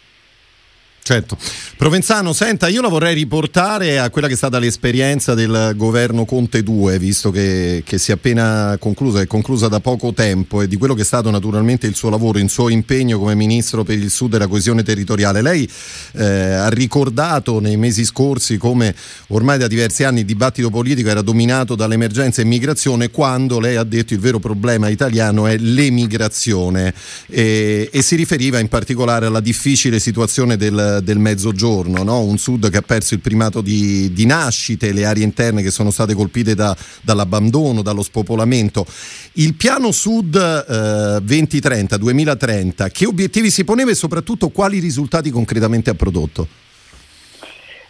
Certo. 1.06 1.38
Provenzano, 1.76 2.32
senta, 2.32 2.70
io 2.70 2.82
la 2.82 2.88
vorrei 2.88 3.14
riportare 3.14 4.00
a 4.00 4.10
quella 4.10 4.28
che 4.28 4.36
è 4.36 4.38
stata 4.38 4.58
l'esperienza 4.58 5.34
del 5.34 5.74
governo 5.76 6.24
Conte 6.24 6.64
2, 6.64 6.98
visto 6.98 7.30
che, 7.30 7.84
che 7.86 7.98
si 7.98 8.12
è 8.12 8.14
appena 8.14 8.78
conclusa, 8.80 9.20
è 9.20 9.28
conclusa 9.28 9.68
da 9.68 9.82
poco 9.82 10.14
tempo, 10.14 10.62
e 10.62 10.70
di 10.70 10.78
quello 10.78 10.94
che 10.94 11.02
è 11.02 11.06
stato 11.06 11.30
naturalmente 11.30 11.88
il 11.88 11.96
suo 11.96 12.10
lavoro, 12.10 12.40
il 12.40 12.50
suo 12.50 12.70
impegno 12.70 13.20
come 13.20 13.36
ministro 13.36 13.84
per 13.84 13.98
il 13.98 14.10
Sud 14.10 14.36
e 14.36 14.38
la 14.38 14.48
coesione 14.48 14.82
territoriale. 14.82 15.42
Lei 15.42 15.70
eh, 16.14 16.24
ha 16.24 16.70
ricordato 16.70 17.60
nei 17.60 17.76
mesi 17.76 18.06
scorsi 18.06 18.56
come 18.56 18.96
ormai 19.28 19.58
da 19.58 19.68
diversi 19.68 20.06
anni 20.06 20.22
il 20.22 20.26
dibattito 20.26 20.70
politico 20.70 21.10
era 21.10 21.22
dominato 21.22 21.76
dall'emergenza 21.76 22.40
immigrazione, 22.40 23.12
quando 23.12 23.60
lei 23.60 23.76
ha 23.76 23.84
detto 23.84 24.14
il 24.14 24.22
vero 24.22 24.40
problema 24.40 24.88
italiano 24.88 25.48
è 25.48 25.58
l'emigrazione 25.58 26.94
e, 27.28 27.90
e 27.92 28.02
si 28.02 28.16
riferiva 28.16 28.60
in 28.60 28.70
particolare 28.70 29.26
alla 29.26 29.42
difficile 29.42 30.00
situazione 30.00 30.56
del 30.56 30.92
del, 31.02 31.18
mezzogiorno, 31.18 32.04
no? 32.04 32.22
un 32.24 32.38
sud 32.38 32.70
che 32.70 32.78
ha 32.78 32.82
perso 32.82 33.14
il 33.14 33.20
primato 33.20 33.62
di, 33.62 34.12
di, 34.14 34.26
nascite, 34.26 34.92
le 34.92 35.06
aree 35.06 35.24
interne 35.24 35.62
che 35.62 35.72
sono 35.72 35.92
state 35.92 36.14
colpite 36.14 36.56
da, 36.56 36.76
dall'abbandono, 37.02 37.82
dallo 37.82 38.04
spopolamento. 38.04 38.86
Il 39.34 39.56
piano 39.56 39.92
sud 39.92 40.36
eh, 40.36 41.24
2030-2030, 41.24 42.92
che 42.92 43.06
obiettivi 43.06 43.50
si 43.50 43.64
poneva 43.64 43.92
e 43.92 43.96
soprattutto 43.96 44.50
quali 44.50 44.80
risultati 44.80 45.30
concretamente 45.30 45.90
ha 45.90 45.96
prodotto? 45.96 46.48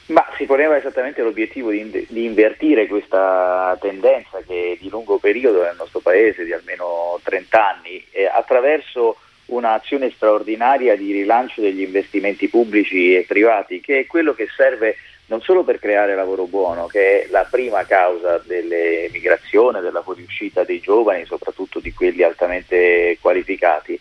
Ma 0.07 0.25
si 0.37 0.45
poneva 0.45 0.77
esattamente 0.77 1.21
l'obiettivo 1.21 1.71
di, 1.71 2.05
di, 2.09 2.25
invertire 2.25 2.87
questa 2.87 3.77
tendenza 3.79 4.39
che 4.45 4.77
di 4.79 4.89
lungo 4.89 5.17
periodo 5.17 5.63
nel 5.63 5.75
nostro 5.77 6.01
paese, 6.01 6.43
di 6.43 6.51
almeno 6.51 7.19
30 7.23 7.69
anni, 7.75 8.03
eh, 8.11 8.25
attraverso 8.25 9.15
un'azione 9.47 10.11
straordinaria 10.11 10.95
di 10.95 11.11
rilancio 11.11 11.61
degli 11.61 11.81
investimenti 11.81 12.47
pubblici 12.47 13.15
e 13.15 13.25
privati, 13.27 13.81
che 13.81 13.99
è 13.99 14.05
quello 14.05 14.33
che 14.33 14.47
serve 14.55 14.95
non 15.25 15.41
solo 15.41 15.63
per 15.63 15.79
creare 15.79 16.15
lavoro 16.15 16.45
buono, 16.45 16.87
che 16.87 17.23
è 17.23 17.27
la 17.29 17.47
prima 17.49 17.85
causa 17.85 18.41
dell'emigrazione, 18.45 19.81
della 19.81 20.01
fuoriuscita 20.01 20.63
dei 20.63 20.79
giovani, 20.79 21.25
soprattutto 21.25 21.79
di 21.79 21.93
quelli 21.93 22.23
altamente 22.23 23.17
qualificati, 23.21 23.97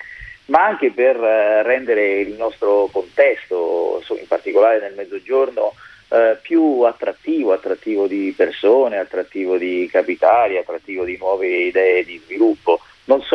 ma 0.47 0.65
anche 0.65 0.91
per 0.91 1.17
eh, 1.17 1.63
rendere 1.63 2.21
il 2.21 2.33
nostro 2.33 2.89
contesto, 2.93 4.03
in 4.19 4.27
particolare 4.27 4.81
nel 4.81 4.95
mezzogiorno, 4.95 5.75
eh, 6.09 6.37
più 6.43 6.81
attrattivo, 6.81 7.53
attrattivo 7.53 8.07
di 8.07 8.35
persone, 8.37 8.99
attrattivo 8.99 9.57
di 9.57 9.89
capitali, 9.91 10.59
attrattivo 10.59 11.05
di 11.05 11.17
nuove 11.17 11.47
idee 11.47 12.05
di 12.05 12.21
sviluppo, 12.25 12.81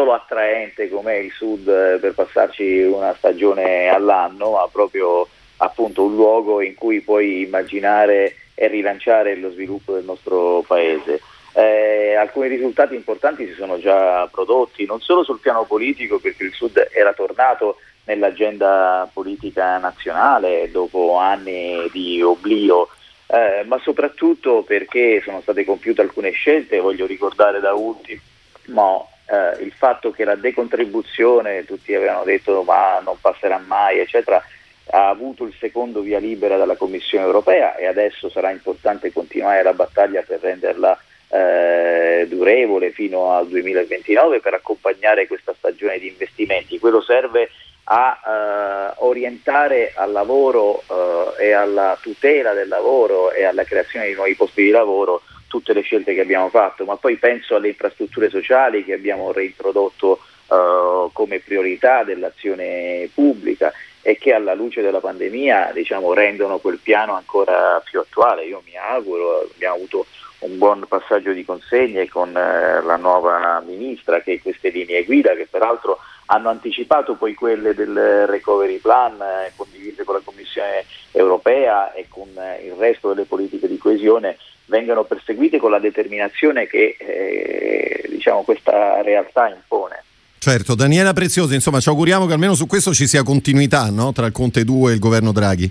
solo 0.08 0.14
attraente 0.14 0.90
come 0.90 1.18
il 1.18 1.32
sud 1.32 1.68
eh, 1.68 1.98
per 2.00 2.14
passarci 2.14 2.84
una 2.84 3.14
stagione 3.16 3.90
all'anno, 3.90 4.52
ma 4.52 4.68
proprio 4.72 5.28
appunto 5.58 6.04
un 6.04 6.16
luogo 6.16 6.62
in 6.62 6.76
cui 6.76 7.02
puoi 7.02 7.42
immaginare 7.42 8.36
e 8.56 8.68
rilanciare 8.68 9.36
lo 9.36 9.52
sviluppo 9.52 9.94
del 9.94 10.06
nostro 10.06 10.64
paese. 10.66 11.20
Eh, 11.54 12.16
alcuni 12.16 12.48
risultati 12.48 12.96
importanti 12.96 13.48
si 13.48 13.54
sono 13.54 13.80
già 13.80 14.28
prodotti, 14.28 14.86
non 14.86 15.02
solo 15.02 15.24
sul 15.24 15.40
piano 15.40 15.66
politico, 15.66 16.20
perché 16.20 16.44
il 16.44 16.54
Sud 16.54 16.90
era 16.94 17.14
tornato 17.14 17.78
nell'agenda 18.06 19.10
politica 19.12 19.78
nazionale 19.80 20.70
dopo 20.72 21.18
anni 21.18 21.90
di 21.92 22.22
oblio, 22.22 22.90
eh, 23.26 23.64
ma 23.66 23.80
soprattutto 23.80 24.62
perché 24.62 25.22
sono 25.24 25.42
state 25.42 25.66
compiute 25.66 26.02
alcune 26.02 26.30
scelte, 26.30 26.80
voglio 26.80 27.08
ricordare 27.08 27.60
da 27.60 27.74
ultimo 27.74 29.10
eh, 29.28 29.64
il 29.64 29.72
fatto 29.72 30.12
che 30.12 30.24
la 30.24 30.36
decontribuzione, 30.36 31.66
tutti 31.66 31.94
avevano 31.94 32.24
detto 32.24 32.64
ma 32.64 33.00
non 33.04 33.18
passerà 33.20 33.58
mai, 33.58 34.00
eccetera, 34.00 34.42
ha 34.90 35.10
avuto 35.10 35.44
il 35.44 35.54
secondo 35.60 36.02
via 36.02 36.20
libera 36.20 36.58
dalla 36.58 36.78
Commissione 36.78 37.26
europea 37.26 37.76
e 37.76 37.86
adesso 37.88 38.30
sarà 38.30 38.52
importante 38.52 39.12
continuare 39.12 39.64
la 39.64 39.74
battaglia 39.74 40.22
per 40.22 40.40
renderla 40.40 40.98
eh, 41.30 42.26
durevole 42.30 42.92
fino 42.92 43.34
al 43.34 43.48
2029 43.48 44.40
per 44.40 44.54
accompagnare 44.54 45.28
questa 45.28 45.54
stagione 45.58 46.00
di 46.00 46.08
investimenti. 46.08 46.80
Quello 46.80 47.02
serve 47.02 47.50
a 47.90 48.20
eh, 48.26 48.94
orientare 49.00 49.92
al 49.96 50.12
lavoro 50.12 50.84
eh, 51.38 51.48
e 51.48 51.52
alla 51.52 51.98
tutela 52.02 52.54
del 52.54 52.68
lavoro 52.68 53.32
e 53.32 53.44
alla 53.44 53.64
creazione 53.64 54.08
di 54.08 54.14
nuovi 54.14 54.36
posti 54.36 54.64
di 54.64 54.70
lavoro 54.70 55.22
tutte 55.48 55.74
le 55.74 55.82
scelte 55.82 56.14
che 56.14 56.22
abbiamo 56.22 56.50
fatto, 56.50 56.86
ma 56.86 56.96
poi 56.98 57.18
penso 57.18 57.56
alle 57.56 57.70
infrastrutture 57.70 58.30
sociali 58.30 58.84
che 58.84 58.94
abbiamo 58.94 59.32
reintrodotto 59.32 60.20
eh, 60.50 61.10
come 61.12 61.40
priorità 61.40 62.04
dell'azione 62.04 63.10
pubblica 63.14 63.72
e 64.02 64.18
che 64.18 64.34
alla 64.34 64.54
luce 64.54 64.82
della 64.82 65.00
pandemia 65.00 65.72
diciamo, 65.74 66.14
rendono 66.14 66.60
quel 66.60 66.80
piano 66.82 67.14
ancora 67.14 67.82
più 67.84 68.00
attuale. 68.00 68.46
Io 68.46 68.62
mi 68.66 68.78
auguro, 68.78 69.50
abbiamo 69.54 69.76
avuto 69.76 70.06
un 70.40 70.58
buon 70.58 70.86
passaggio 70.88 71.32
di 71.32 71.44
consegne 71.44 72.08
con 72.08 72.30
eh, 72.30 72.82
la 72.82 72.96
nuova 72.96 73.62
ministra 73.66 74.22
che 74.22 74.40
queste 74.42 74.70
linee 74.70 75.04
guida 75.04 75.34
che 75.34 75.48
peraltro 75.50 76.00
hanno 76.28 76.50
anticipato 76.50 77.16
poi 77.16 77.34
quelle 77.34 77.74
del 77.74 78.28
recovery 78.28 78.78
plan 78.78 79.20
eh, 79.22 79.52
condivise 79.56 80.04
con 80.04 80.16
la 80.16 80.22
Commissione 80.24 80.86
europea 81.12 81.94
e 81.94 82.08
con 82.10 82.28
eh, 82.38 82.66
il 82.66 82.74
resto 82.74 83.10
delle 83.10 83.26
politiche 83.26 83.68
di 83.68 83.78
coesione 83.78 84.38
vengano 84.68 85.04
perseguite 85.04 85.58
con 85.58 85.72
la 85.72 85.80
determinazione 85.80 86.68
che 86.68 86.96
eh, 86.98 88.08
diciamo, 88.10 88.44
questa 88.44 89.02
realtà 89.02 89.50
impone. 89.50 90.04
Certo, 90.38 90.76
Daniela 90.76 91.14
Preziosi, 91.14 91.56
insomma 91.56 91.80
ci 91.80 91.90
auguriamo 91.90 92.26
che 92.26 92.34
almeno 92.34 92.54
su 92.54 92.68
questo 92.68 92.94
ci 92.94 93.08
sia 93.08 93.24
continuità 93.24 93.90
no? 93.90 94.14
tra 94.14 94.28
il 94.28 94.32
Conte 94.32 94.64
2 94.64 94.92
e 94.92 94.94
il 94.94 95.00
governo 95.00 95.32
Draghi. 95.32 95.70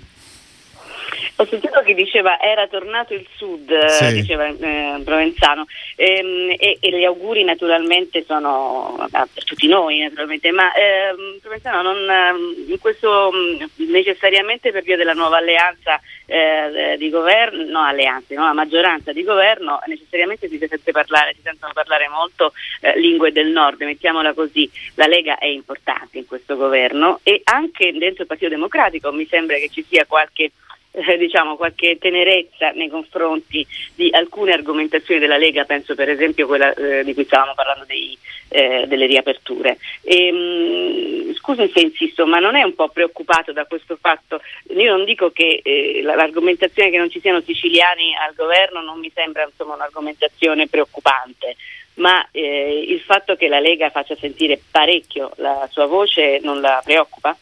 Ho 1.39 1.45
sentito 1.45 1.81
che 1.81 1.93
diceva 1.93 2.39
era 2.39 2.67
tornato 2.67 3.13
il 3.13 3.23
sud, 3.35 3.85
sì. 3.85 4.11
diceva 4.11 4.47
eh, 4.47 4.99
Provenzano, 5.03 5.67
e, 5.95 6.17
ehm, 6.17 6.55
e, 6.57 6.77
e, 6.79 6.97
gli 6.97 7.03
auguri 7.03 7.43
naturalmente 7.43 8.23
sono 8.25 8.95
ah, 9.11 9.27
per 9.31 9.43
tutti 9.43 9.67
noi, 9.67 9.99
naturalmente, 9.99 10.49
ma 10.49 10.73
eh, 10.73 11.13
Provenzano 11.39 11.83
non 11.83 12.09
ehm, 12.09 12.65
in 12.69 12.79
questo 12.79 13.31
mm, 13.31 13.91
necessariamente 13.91 14.71
per 14.71 14.81
via 14.81 14.97
della 14.97 15.13
nuova 15.13 15.37
alleanza 15.37 16.01
eh, 16.25 16.95
di 16.97 17.07
governo, 17.11 17.63
no 17.69 17.83
alleanze, 17.83 18.33
no, 18.33 18.45
la 18.45 18.53
maggioranza 18.53 19.13
di 19.13 19.21
governo, 19.21 19.79
necessariamente 19.85 20.47
si 20.47 20.57
sente 20.57 20.91
parlare, 20.91 21.35
si 21.35 21.41
sentono 21.43 21.71
parlare 21.71 22.07
molto 22.07 22.51
eh, 22.81 22.97
lingue 22.99 23.31
del 23.31 23.49
nord, 23.49 23.83
mettiamola 23.83 24.33
così, 24.33 24.67
la 24.95 25.05
Lega 25.05 25.37
è 25.37 25.45
importante 25.45 26.17
in 26.17 26.25
questo 26.25 26.55
governo 26.55 27.19
e 27.21 27.41
anche 27.43 27.91
dentro 27.91 28.23
il 28.23 28.27
Partito 28.27 28.49
Democratico 28.49 29.11
mi 29.11 29.27
sembra 29.27 29.57
che 29.57 29.69
ci 29.69 29.85
sia 29.87 30.03
qualche 30.07 30.51
eh, 30.97 31.17
diciamo, 31.17 31.55
qualche 31.55 31.97
tenerezza 31.99 32.71
nei 32.71 32.89
confronti 32.89 33.65
di 33.93 34.09
alcune 34.11 34.53
argomentazioni 34.53 35.19
della 35.19 35.37
Lega, 35.37 35.63
penso 35.65 35.93
per 35.93 36.09
esempio 36.09 36.47
quella 36.47 36.73
eh, 36.73 37.03
di 37.03 37.13
cui 37.13 37.25
stavamo 37.25 37.53
parlando 37.53 37.85
dei, 37.85 38.17
eh, 38.49 38.85
delle 38.87 39.05
riaperture. 39.05 39.77
E, 40.01 40.31
mh, 40.31 41.29
mm, 41.29 41.33
scusi 41.33 41.69
se 41.73 41.81
insisto, 41.81 42.25
ma 42.25 42.39
non 42.39 42.55
è 42.55 42.63
un 42.63 42.73
po' 42.73 42.89
preoccupato 42.89 43.51
da 43.51 43.65
questo 43.65 43.97
fatto? 43.99 44.41
Io 44.75 44.95
non 44.95 45.05
dico 45.05 45.29
che 45.31 45.61
eh, 45.63 46.01
l'argomentazione 46.01 46.89
che 46.89 46.97
non 46.97 47.11
ci 47.11 47.19
siano 47.19 47.41
siciliani 47.41 48.15
al 48.15 48.33
governo 48.35 48.81
non 48.81 48.99
mi 48.99 49.11
sembra 49.13 49.43
insomma, 49.43 49.75
un'argomentazione 49.75 50.67
preoccupante 50.67 51.55
ma 51.95 52.27
eh, 52.29 52.85
il 52.87 52.99
fatto 52.99 53.35
che 53.35 53.47
la 53.47 53.59
Lega 53.59 53.89
faccia 53.89 54.15
sentire 54.15 54.61
parecchio 54.69 55.31
la 55.37 55.67
sua 55.71 55.87
voce 55.87 56.39
non 56.43 56.61
la 56.61 56.79
preoccupa? 56.83 57.35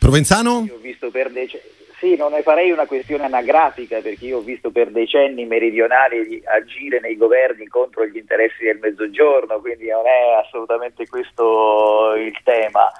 Provenzano? 0.00 0.64
Io 0.66 0.76
ho 0.76 0.78
visto 0.78 1.10
per 1.10 1.30
decenni, 1.30 1.62
sì, 1.98 2.16
non 2.16 2.32
ne 2.32 2.40
farei 2.40 2.70
una 2.70 2.86
questione 2.86 3.24
anagrafica 3.24 4.00
perché 4.00 4.24
io 4.24 4.38
ho 4.38 4.40
visto 4.40 4.70
per 4.70 4.88
decenni 4.88 5.44
meridionali 5.44 6.42
agire 6.46 6.98
nei 7.00 7.18
governi 7.18 7.66
contro 7.66 8.06
gli 8.06 8.16
interessi 8.16 8.64
del 8.64 8.78
mezzogiorno, 8.78 9.60
quindi 9.60 9.88
non 9.88 10.06
è 10.06 10.42
assolutamente 10.42 11.06
questo 11.06 12.14
il 12.16 12.34
tema. 12.42 12.90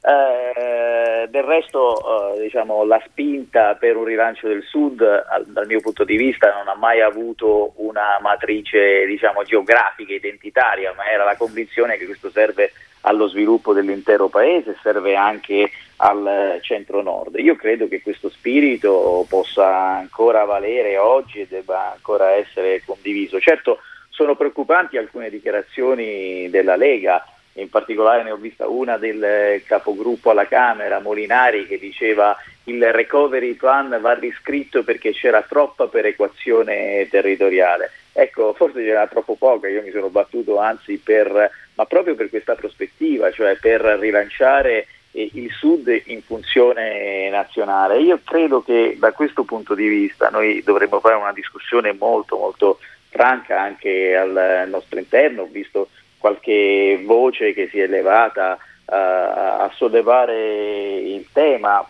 Eh, 0.00 1.28
del 1.28 1.42
resto 1.44 2.34
eh, 2.34 2.42
diciamo, 2.42 2.84
la 2.84 3.00
spinta 3.06 3.76
per 3.76 3.96
un 3.96 4.04
rilancio 4.04 4.48
del 4.48 4.64
sud 4.64 5.00
al, 5.02 5.44
dal 5.46 5.66
mio 5.66 5.80
punto 5.80 6.02
di 6.02 6.16
vista 6.16 6.52
non 6.52 6.66
ha 6.66 6.74
mai 6.74 7.00
avuto 7.00 7.74
una 7.76 8.18
matrice 8.20 9.06
diciamo, 9.06 9.44
geografica, 9.44 10.12
identitaria, 10.12 10.92
ma 10.96 11.08
era 11.08 11.22
la 11.22 11.36
convinzione 11.36 11.96
che 11.96 12.06
questo 12.06 12.30
serve 12.30 12.72
allo 13.08 13.26
sviluppo 13.28 13.72
dell'intero 13.72 14.28
paese, 14.28 14.76
serve 14.82 15.16
anche 15.16 15.70
al 15.96 16.58
centro-nord. 16.60 17.36
Io 17.38 17.56
credo 17.56 17.88
che 17.88 18.02
questo 18.02 18.28
spirito 18.28 19.24
possa 19.28 19.96
ancora 19.96 20.44
valere 20.44 20.98
oggi 20.98 21.40
e 21.40 21.46
debba 21.48 21.92
ancora 21.92 22.32
essere 22.32 22.82
condiviso. 22.84 23.40
Certo 23.40 23.78
sono 24.10 24.36
preoccupanti 24.36 24.96
alcune 24.96 25.30
dichiarazioni 25.30 26.50
della 26.50 26.76
Lega, 26.76 27.24
in 27.54 27.70
particolare 27.70 28.22
ne 28.22 28.30
ho 28.30 28.36
vista 28.36 28.68
una 28.68 28.96
del 28.96 29.62
capogruppo 29.64 30.30
alla 30.30 30.46
Camera, 30.46 31.00
Molinari, 31.00 31.66
che 31.66 31.78
diceva 31.78 32.36
il 32.64 32.92
recovery 32.92 33.54
plan 33.54 33.98
va 34.00 34.14
riscritto 34.14 34.84
perché 34.84 35.12
c'era 35.12 35.42
troppa 35.42 35.86
perequazione 35.86 37.08
territoriale. 37.10 37.90
Ecco, 38.20 38.52
forse 38.52 38.82
c'era 38.82 39.06
troppo 39.06 39.36
poca, 39.36 39.68
io 39.68 39.80
mi 39.80 39.92
sono 39.92 40.08
battuto 40.08 40.58
anzi 40.58 40.98
per, 40.98 41.50
ma 41.74 41.84
proprio 41.84 42.16
per 42.16 42.28
questa 42.30 42.56
prospettiva, 42.56 43.30
cioè 43.30 43.54
per 43.58 43.80
rilanciare 43.80 44.88
il 45.12 45.48
Sud 45.52 45.86
in 46.06 46.20
funzione 46.22 47.30
nazionale. 47.30 48.00
Io 48.00 48.18
credo 48.24 48.60
che 48.60 48.96
da 48.98 49.12
questo 49.12 49.44
punto 49.44 49.76
di 49.76 49.86
vista 49.86 50.30
noi 50.30 50.64
dovremmo 50.64 50.98
fare 50.98 51.14
una 51.14 51.32
discussione 51.32 51.92
molto 51.92 52.36
molto 52.36 52.80
franca 53.08 53.60
anche 53.60 54.16
al 54.16 54.64
nostro 54.68 54.98
interno, 54.98 55.42
ho 55.42 55.48
visto 55.48 55.88
qualche 56.18 57.00
voce 57.04 57.52
che 57.52 57.68
si 57.68 57.78
è 57.78 57.84
elevata 57.84 58.54
uh, 58.54 58.92
a 58.92 59.70
sollevare 59.76 60.96
il 60.96 61.24
tema. 61.32 61.88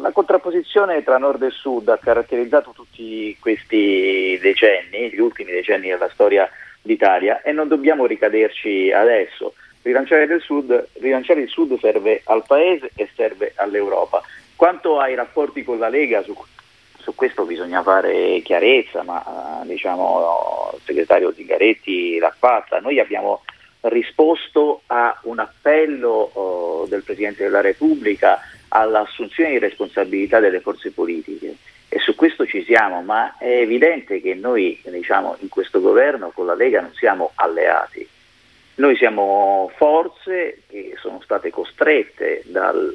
La 0.00 0.12
contrapposizione 0.12 1.02
tra 1.02 1.18
nord 1.18 1.42
e 1.42 1.50
sud 1.50 1.88
ha 1.88 1.98
caratterizzato 1.98 2.72
tutti 2.74 3.36
questi 3.40 4.38
decenni, 4.40 5.10
gli 5.10 5.20
ultimi 5.20 5.52
decenni 5.52 5.88
della 5.88 6.08
storia 6.12 6.48
d'Italia 6.82 7.42
e 7.42 7.52
non 7.52 7.68
dobbiamo 7.68 8.06
ricaderci 8.06 8.90
adesso 8.92 9.54
rilanciare, 9.82 10.38
sud, 10.40 10.88
rilanciare 10.94 11.42
il 11.42 11.48
sud 11.48 11.78
serve 11.78 12.22
al 12.24 12.44
Paese 12.46 12.90
e 12.96 13.08
serve 13.14 13.52
all'Europa. 13.56 14.22
Quanto 14.56 14.98
ai 14.98 15.14
rapporti 15.14 15.62
con 15.62 15.78
la 15.78 15.88
Lega, 15.88 16.22
su, 16.22 16.34
su 16.98 17.14
questo 17.14 17.44
bisogna 17.44 17.82
fare 17.82 18.40
chiarezza, 18.42 19.02
ma 19.02 19.62
diciamo, 19.64 20.70
il 20.74 20.80
segretario 20.84 21.32
Zingaretti 21.32 22.18
l'ha 22.18 22.34
fatta. 22.36 22.80
Noi 22.80 22.98
abbiamo 22.98 23.42
risposto 23.82 24.82
a 24.86 25.18
un 25.24 25.38
appello 25.38 26.30
oh, 26.32 26.86
del 26.86 27.02
Presidente 27.02 27.42
della 27.42 27.60
Repubblica 27.60 28.40
all'assunzione 28.76 29.50
di 29.50 29.58
responsabilità 29.58 30.40
delle 30.40 30.60
forze 30.60 30.90
politiche 30.90 31.54
e 31.88 31.98
su 32.00 32.16
questo 32.16 32.44
ci 32.44 32.64
siamo, 32.64 33.02
ma 33.02 33.36
è 33.38 33.60
evidente 33.60 34.20
che 34.20 34.34
noi 34.34 34.80
diciamo, 34.84 35.36
in 35.40 35.48
questo 35.48 35.80
governo 35.80 36.30
con 36.34 36.46
la 36.46 36.54
Lega 36.54 36.80
non 36.80 36.92
siamo 36.94 37.30
alleati. 37.36 38.06
Noi 38.76 38.96
siamo 38.96 39.70
forze 39.76 40.62
che 40.68 40.94
sono 40.98 41.20
state 41.22 41.50
costrette 41.50 42.42
dal, 42.46 42.92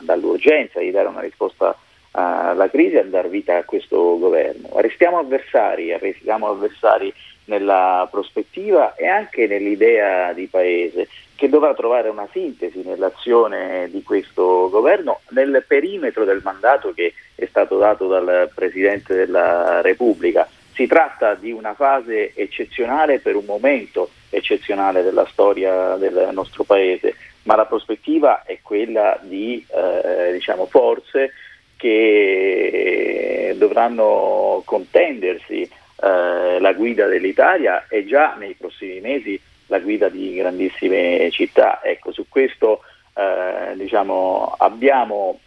dall'urgenza 0.00 0.80
di 0.80 0.90
dare 0.90 1.08
una 1.08 1.20
risposta 1.20 1.76
alla 2.12 2.70
crisi 2.70 2.94
e 2.94 3.00
a 3.00 3.04
dar 3.04 3.28
vita 3.28 3.58
a 3.58 3.64
questo 3.64 4.18
governo. 4.18 4.70
Restiamo 4.80 5.18
avversari, 5.18 5.94
restiamo 5.98 6.48
avversari 6.48 7.12
nella 7.48 8.06
prospettiva 8.10 8.94
e 8.94 9.06
anche 9.06 9.46
nell'idea 9.46 10.32
di 10.32 10.46
paese 10.46 11.08
che 11.34 11.48
dovrà 11.48 11.74
trovare 11.74 12.08
una 12.08 12.28
sintesi 12.32 12.82
nell'azione 12.84 13.88
di 13.90 14.02
questo 14.02 14.68
governo 14.70 15.20
nel 15.30 15.64
perimetro 15.66 16.24
del 16.24 16.40
mandato 16.42 16.92
che 16.92 17.14
è 17.34 17.46
stato 17.46 17.78
dato 17.78 18.06
dal 18.08 18.50
Presidente 18.54 19.14
della 19.14 19.80
Repubblica. 19.80 20.48
Si 20.72 20.86
tratta 20.86 21.34
di 21.34 21.50
una 21.52 21.74
fase 21.74 22.32
eccezionale 22.34 23.20
per 23.20 23.36
un 23.36 23.44
momento 23.44 24.10
eccezionale 24.30 25.02
della 25.02 25.26
storia 25.30 25.94
del 25.94 26.30
nostro 26.32 26.64
Paese, 26.64 27.14
ma 27.44 27.56
la 27.56 27.66
prospettiva 27.66 28.42
è 28.44 28.58
quella 28.60 29.18
di 29.22 29.64
eh, 29.68 30.32
diciamo, 30.32 30.66
forze 30.66 31.32
che 31.76 33.54
dovranno 33.56 34.62
contendersi 34.64 35.70
eh, 36.00 36.58
la 36.60 36.72
guida 36.72 37.06
dell'Italia 37.06 37.86
e 37.88 38.04
già 38.06 38.34
nei 38.34 38.54
prossimi 38.54 39.00
mesi 39.00 39.40
la 39.66 39.80
guida 39.80 40.08
di 40.08 40.34
grandissime 40.34 41.30
città. 41.30 41.80
Ecco, 41.82 42.12
su 42.12 42.26
questo 42.28 42.82
eh, 43.14 43.74
diciamo, 43.76 44.54
abbiamo 44.58 45.40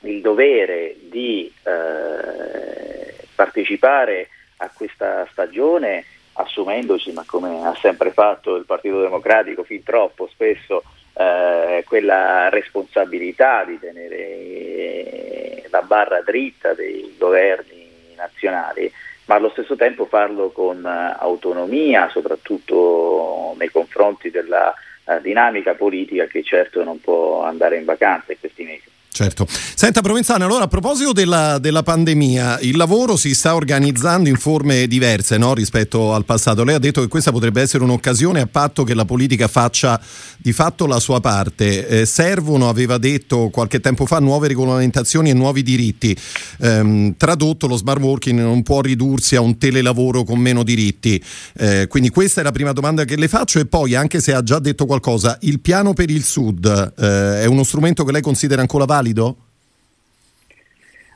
il 0.00 0.20
dovere 0.20 0.96
di 1.00 1.52
eh, 1.64 3.14
partecipare 3.34 4.28
a 4.58 4.70
questa 4.72 5.26
stagione 5.30 6.04
assumendoci, 6.34 7.12
ma 7.12 7.24
come 7.26 7.64
ha 7.64 7.74
sempre 7.74 8.10
fatto 8.12 8.56
il 8.56 8.64
Partito 8.64 9.00
Democratico 9.00 9.64
fin 9.64 9.82
troppo 9.82 10.28
spesso, 10.28 10.82
eh, 11.14 11.84
quella 11.86 12.48
responsabilità 12.48 13.64
di 13.64 13.78
tenere 13.78 15.62
la 15.70 15.82
barra 15.82 16.22
dritta 16.22 16.72
dei 16.74 17.14
governi 17.18 18.14
nazionali, 18.16 18.90
ma 19.26 19.34
allo 19.36 19.50
stesso 19.50 19.76
tempo 19.76 20.06
farlo 20.06 20.50
con 20.50 20.84
eh, 20.84 21.16
autonomia, 21.18 22.08
soprattutto 22.08 23.54
nei 23.58 23.70
confronti 23.70 24.30
della 24.30 24.74
uh, 25.04 25.20
dinamica 25.20 25.74
politica 25.74 26.26
che 26.26 26.42
certo 26.42 26.82
non 26.82 27.00
può 27.00 27.42
andare 27.42 27.76
in 27.76 27.84
vacanza 27.84 28.32
in 28.32 28.38
questi 28.40 28.64
mesi. 28.64 28.91
Certo. 29.14 29.46
Senta 29.74 30.00
Provenzano, 30.00 30.46
allora 30.46 30.64
a 30.64 30.68
proposito 30.68 31.12
della, 31.12 31.58
della, 31.58 31.82
pandemia, 31.82 32.60
il 32.60 32.78
lavoro 32.78 33.18
si 33.18 33.34
sta 33.34 33.54
organizzando 33.54 34.30
in 34.30 34.36
forme 34.36 34.86
diverse 34.86 35.36
no? 35.36 35.52
rispetto 35.52 36.14
al 36.14 36.24
passato. 36.24 36.64
Lei 36.64 36.76
ha 36.76 36.78
detto 36.78 37.02
che 37.02 37.08
questa 37.08 37.30
potrebbe 37.30 37.60
essere 37.60 37.84
un'occasione 37.84 38.40
a 38.40 38.46
patto 38.46 38.84
che 38.84 38.94
la 38.94 39.04
politica 39.04 39.48
faccia 39.48 40.00
di 40.38 40.54
fatto 40.54 40.86
la 40.86 40.98
sua 40.98 41.20
parte. 41.20 41.86
Eh, 41.88 42.06
servono, 42.06 42.70
aveva 42.70 42.96
detto 42.96 43.50
qualche 43.50 43.80
tempo 43.80 44.06
fa, 44.06 44.18
nuove 44.18 44.48
regolamentazioni 44.48 45.28
e 45.28 45.34
nuovi 45.34 45.62
diritti. 45.62 46.16
Ehm, 46.60 47.14
tradotto, 47.18 47.66
lo 47.66 47.76
smart 47.76 48.00
working 48.00 48.40
non 48.40 48.62
può 48.62 48.80
ridursi 48.80 49.36
a 49.36 49.42
un 49.42 49.58
telelavoro 49.58 50.24
con 50.24 50.38
meno 50.38 50.62
diritti. 50.62 51.22
Eh, 51.58 51.86
quindi 51.86 52.08
questa 52.08 52.40
è 52.40 52.44
la 52.44 52.50
prima 52.50 52.72
domanda 52.72 53.04
che 53.04 53.16
le 53.16 53.28
faccio 53.28 53.58
e 53.58 53.66
poi, 53.66 53.94
anche 53.94 54.22
se 54.22 54.32
ha 54.32 54.42
già 54.42 54.58
detto 54.58 54.86
qualcosa, 54.86 55.36
il 55.42 55.60
piano 55.60 55.92
per 55.92 56.08
il 56.08 56.24
Sud 56.24 56.94
eh, 56.96 57.42
è 57.42 57.44
uno 57.44 57.62
strumento 57.62 58.04
che 58.04 58.12
lei 58.12 58.22
considera 58.22 58.62
ancora 58.62 58.86
valido? 58.86 59.00
Valido? 59.02 59.36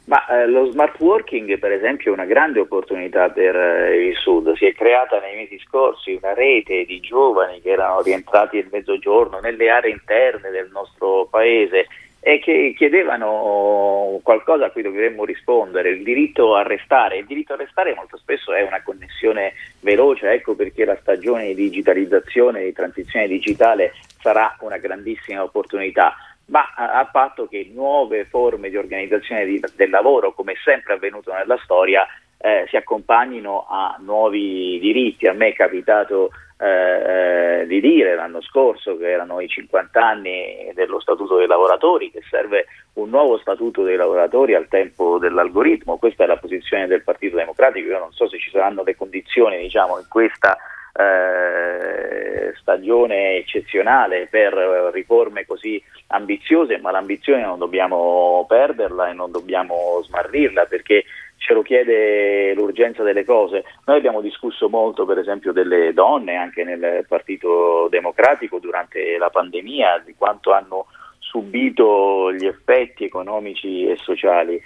Ma 0.06 0.24
eh, 0.28 0.46
lo 0.46 0.70
smart 0.70 1.00
working 1.00 1.58
per 1.58 1.72
esempio 1.72 2.10
è 2.10 2.14
una 2.14 2.26
grande 2.26 2.60
opportunità 2.60 3.28
per 3.30 3.56
eh, 3.56 4.06
il 4.06 4.16
Sud, 4.16 4.54
si 4.54 4.66
è 4.66 4.72
creata 4.72 5.18
nei 5.18 5.34
mesi 5.34 5.58
scorsi 5.58 6.12
una 6.12 6.32
rete 6.32 6.84
di 6.84 7.00
giovani 7.00 7.60
che 7.60 7.70
erano 7.70 8.02
rientrati 8.02 8.58
nel 8.58 8.68
mezzogiorno, 8.70 9.40
nelle 9.40 9.68
aree 9.68 9.90
interne 9.90 10.50
del 10.50 10.68
nostro 10.70 11.26
paese 11.28 11.86
e 12.20 12.40
che 12.40 12.74
chiedevano 12.76 14.18
qualcosa 14.22 14.66
a 14.66 14.70
cui 14.70 14.82
dovremmo 14.82 15.24
rispondere, 15.24 15.90
il 15.90 16.02
diritto 16.02 16.56
a 16.56 16.62
restare. 16.62 17.18
Il 17.18 17.26
diritto 17.26 17.52
a 17.52 17.56
restare 17.56 17.94
molto 17.94 18.16
spesso 18.16 18.52
è 18.52 18.62
una 18.62 18.82
connessione 18.82 19.52
veloce, 19.80 20.30
ecco 20.30 20.54
perché 20.54 20.84
la 20.84 20.98
stagione 21.00 21.46
di 21.46 21.54
digitalizzazione, 21.54 22.64
di 22.64 22.72
transizione 22.72 23.28
digitale 23.28 23.92
sarà 24.20 24.56
una 24.60 24.78
grandissima 24.78 25.44
opportunità 25.44 26.16
ma 26.46 26.74
a 26.74 27.04
patto 27.06 27.46
che 27.48 27.70
nuove 27.72 28.24
forme 28.24 28.70
di 28.70 28.76
organizzazione 28.76 29.44
di, 29.44 29.60
del 29.74 29.90
lavoro, 29.90 30.32
come 30.32 30.52
è 30.52 30.56
sempre 30.62 30.94
avvenuto 30.94 31.32
nella 31.32 31.58
storia, 31.62 32.06
eh, 32.38 32.66
si 32.68 32.76
accompagnino 32.76 33.66
a 33.68 33.96
nuovi 34.00 34.78
diritti. 34.78 35.26
A 35.26 35.32
me 35.32 35.48
è 35.48 35.52
capitato 35.54 36.30
eh, 36.58 37.64
di 37.66 37.80
dire 37.80 38.14
l'anno 38.14 38.40
scorso 38.40 38.96
che 38.96 39.10
erano 39.10 39.40
i 39.40 39.48
50 39.48 40.00
anni 40.00 40.70
dello 40.74 41.00
Statuto 41.00 41.36
dei 41.36 41.46
lavoratori, 41.46 42.10
che 42.10 42.22
serve 42.30 42.66
un 42.94 43.10
nuovo 43.10 43.38
Statuto 43.38 43.82
dei 43.82 43.96
lavoratori 43.96 44.54
al 44.54 44.68
tempo 44.68 45.18
dell'algoritmo. 45.18 45.98
Questa 45.98 46.24
è 46.24 46.26
la 46.26 46.36
posizione 46.36 46.86
del 46.86 47.02
Partito 47.02 47.36
Democratico. 47.36 47.88
Io 47.88 47.98
non 47.98 48.12
so 48.12 48.28
se 48.28 48.38
ci 48.38 48.50
saranno 48.50 48.84
le 48.84 48.96
condizioni 48.96 49.58
diciamo, 49.58 49.98
in 49.98 50.06
questa 50.08 50.56
eh, 50.98 52.54
stagione 52.60 53.36
eccezionale 53.36 54.26
per 54.30 54.54
riforme 54.92 55.46
così 55.46 55.82
ambiziose, 56.08 56.78
ma 56.78 56.90
l'ambizione 56.90 57.42
non 57.42 57.58
dobbiamo 57.58 58.44
perderla 58.48 59.08
e 59.08 59.12
non 59.12 59.30
dobbiamo 59.30 60.00
smarrirla 60.02 60.66
perché 60.66 61.04
ce 61.38 61.54
lo 61.54 61.62
chiede 61.62 62.54
l'urgenza 62.54 63.02
delle 63.02 63.24
cose. 63.24 63.64
Noi 63.84 63.98
abbiamo 63.98 64.20
discusso 64.20 64.68
molto 64.68 65.04
per 65.04 65.18
esempio 65.18 65.52
delle 65.52 65.92
donne 65.92 66.36
anche 66.36 66.64
nel 66.64 67.04
Partito 67.06 67.88
Democratico 67.88 68.58
durante 68.58 69.16
la 69.18 69.30
pandemia, 69.30 70.02
di 70.04 70.14
quanto 70.16 70.52
hanno 70.52 70.86
subito 71.18 72.32
gli 72.32 72.46
effetti 72.46 73.04
economici 73.04 73.86
e 73.86 73.96
sociali 73.96 74.60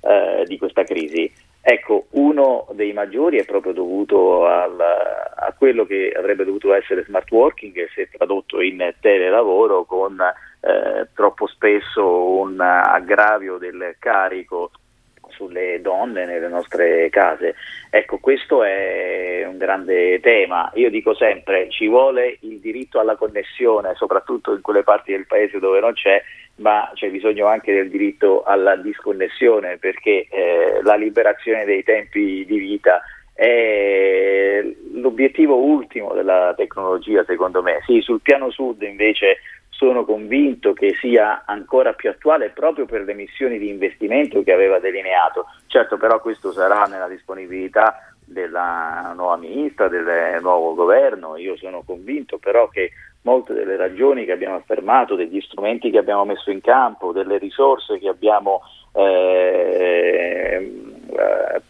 eh, 0.00 0.44
di 0.44 0.58
questa 0.58 0.84
crisi. 0.84 1.30
Ecco, 1.68 2.06
uno 2.10 2.68
dei 2.74 2.92
maggiori 2.92 3.38
è 3.38 3.44
proprio 3.44 3.72
dovuto 3.72 4.46
al, 4.46 4.78
a 4.78 5.52
quello 5.58 5.84
che 5.84 6.14
avrebbe 6.16 6.44
dovuto 6.44 6.72
essere 6.72 7.02
smart 7.02 7.28
working, 7.32 7.72
che 7.72 7.88
si 7.92 8.02
è 8.02 8.08
tradotto 8.08 8.60
in 8.60 8.94
telelavoro 9.00 9.84
con 9.84 10.16
eh, 10.60 11.08
troppo 11.12 11.48
spesso 11.48 12.38
un 12.38 12.60
aggravio 12.60 13.58
del 13.58 13.96
carico 13.98 14.70
sulle 15.36 15.80
donne 15.80 16.24
nelle 16.24 16.48
nostre 16.48 17.08
case. 17.10 17.54
Ecco, 17.90 18.18
questo 18.18 18.64
è 18.64 19.44
un 19.46 19.58
grande 19.58 20.18
tema. 20.20 20.70
Io 20.74 20.90
dico 20.90 21.14
sempre, 21.14 21.68
ci 21.70 21.86
vuole 21.86 22.38
il 22.40 22.58
diritto 22.58 22.98
alla 22.98 23.16
connessione, 23.16 23.94
soprattutto 23.94 24.52
in 24.54 24.62
quelle 24.62 24.82
parti 24.82 25.12
del 25.12 25.26
paese 25.26 25.58
dove 25.58 25.80
non 25.80 25.92
c'è, 25.92 26.20
ma 26.56 26.90
c'è 26.94 27.10
bisogno 27.10 27.46
anche 27.46 27.72
del 27.72 27.90
diritto 27.90 28.42
alla 28.42 28.76
disconnessione 28.76 29.76
perché 29.76 30.26
eh, 30.30 30.80
la 30.82 30.94
liberazione 30.94 31.64
dei 31.66 31.82
tempi 31.82 32.44
di 32.46 32.58
vita 32.58 33.02
è 33.34 34.64
l'obiettivo 34.94 35.56
ultimo 35.56 36.14
della 36.14 36.54
tecnologia 36.56 37.22
secondo 37.24 37.62
me. 37.62 37.80
Sì, 37.84 38.00
sul 38.00 38.22
piano 38.22 38.50
sud 38.50 38.80
invece 38.82 39.38
sono 39.76 40.04
convinto 40.04 40.72
che 40.72 40.94
sia 40.94 41.42
ancora 41.44 41.92
più 41.92 42.08
attuale 42.08 42.48
proprio 42.50 42.86
per 42.86 43.02
le 43.02 43.14
missioni 43.14 43.58
di 43.58 43.68
investimento 43.68 44.42
che 44.42 44.52
aveva 44.52 44.78
delineato. 44.78 45.46
Certo 45.66 45.98
però 45.98 46.20
questo 46.20 46.50
sarà 46.50 46.84
nella 46.84 47.08
disponibilità 47.08 48.10
della 48.24 49.12
nuova 49.14 49.36
ministra, 49.36 49.88
del 49.88 50.38
nuovo 50.40 50.74
governo. 50.74 51.36
Io 51.36 51.56
sono 51.56 51.82
convinto 51.84 52.38
però 52.38 52.68
che 52.68 52.92
molte 53.22 53.52
delle 53.52 53.76
ragioni 53.76 54.24
che 54.24 54.32
abbiamo 54.32 54.56
affermato, 54.56 55.14
degli 55.14 55.40
strumenti 55.42 55.90
che 55.90 55.98
abbiamo 55.98 56.24
messo 56.24 56.50
in 56.50 56.62
campo, 56.62 57.12
delle 57.12 57.36
risorse 57.36 57.98
che 57.98 58.08
abbiamo 58.08 58.62
eh, 58.94 60.92
eh, 61.06 61.60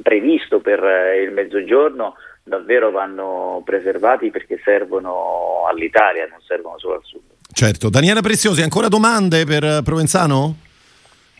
previsto 0.00 0.60
per 0.60 0.84
eh, 0.84 1.22
il 1.22 1.32
mezzogiorno 1.32 2.14
davvero 2.44 2.90
vanno 2.90 3.62
preservati 3.64 4.30
perché 4.30 4.60
servono 4.62 5.66
all'Italia, 5.68 6.26
non 6.28 6.40
servono 6.40 6.78
solo 6.78 6.94
al 6.94 7.04
sud. 7.04 7.37
Certo. 7.58 7.88
Daniela 7.88 8.20
Preziosi, 8.20 8.62
ancora 8.62 8.86
domande 8.86 9.44
per 9.44 9.82
Provenzano? 9.82 10.54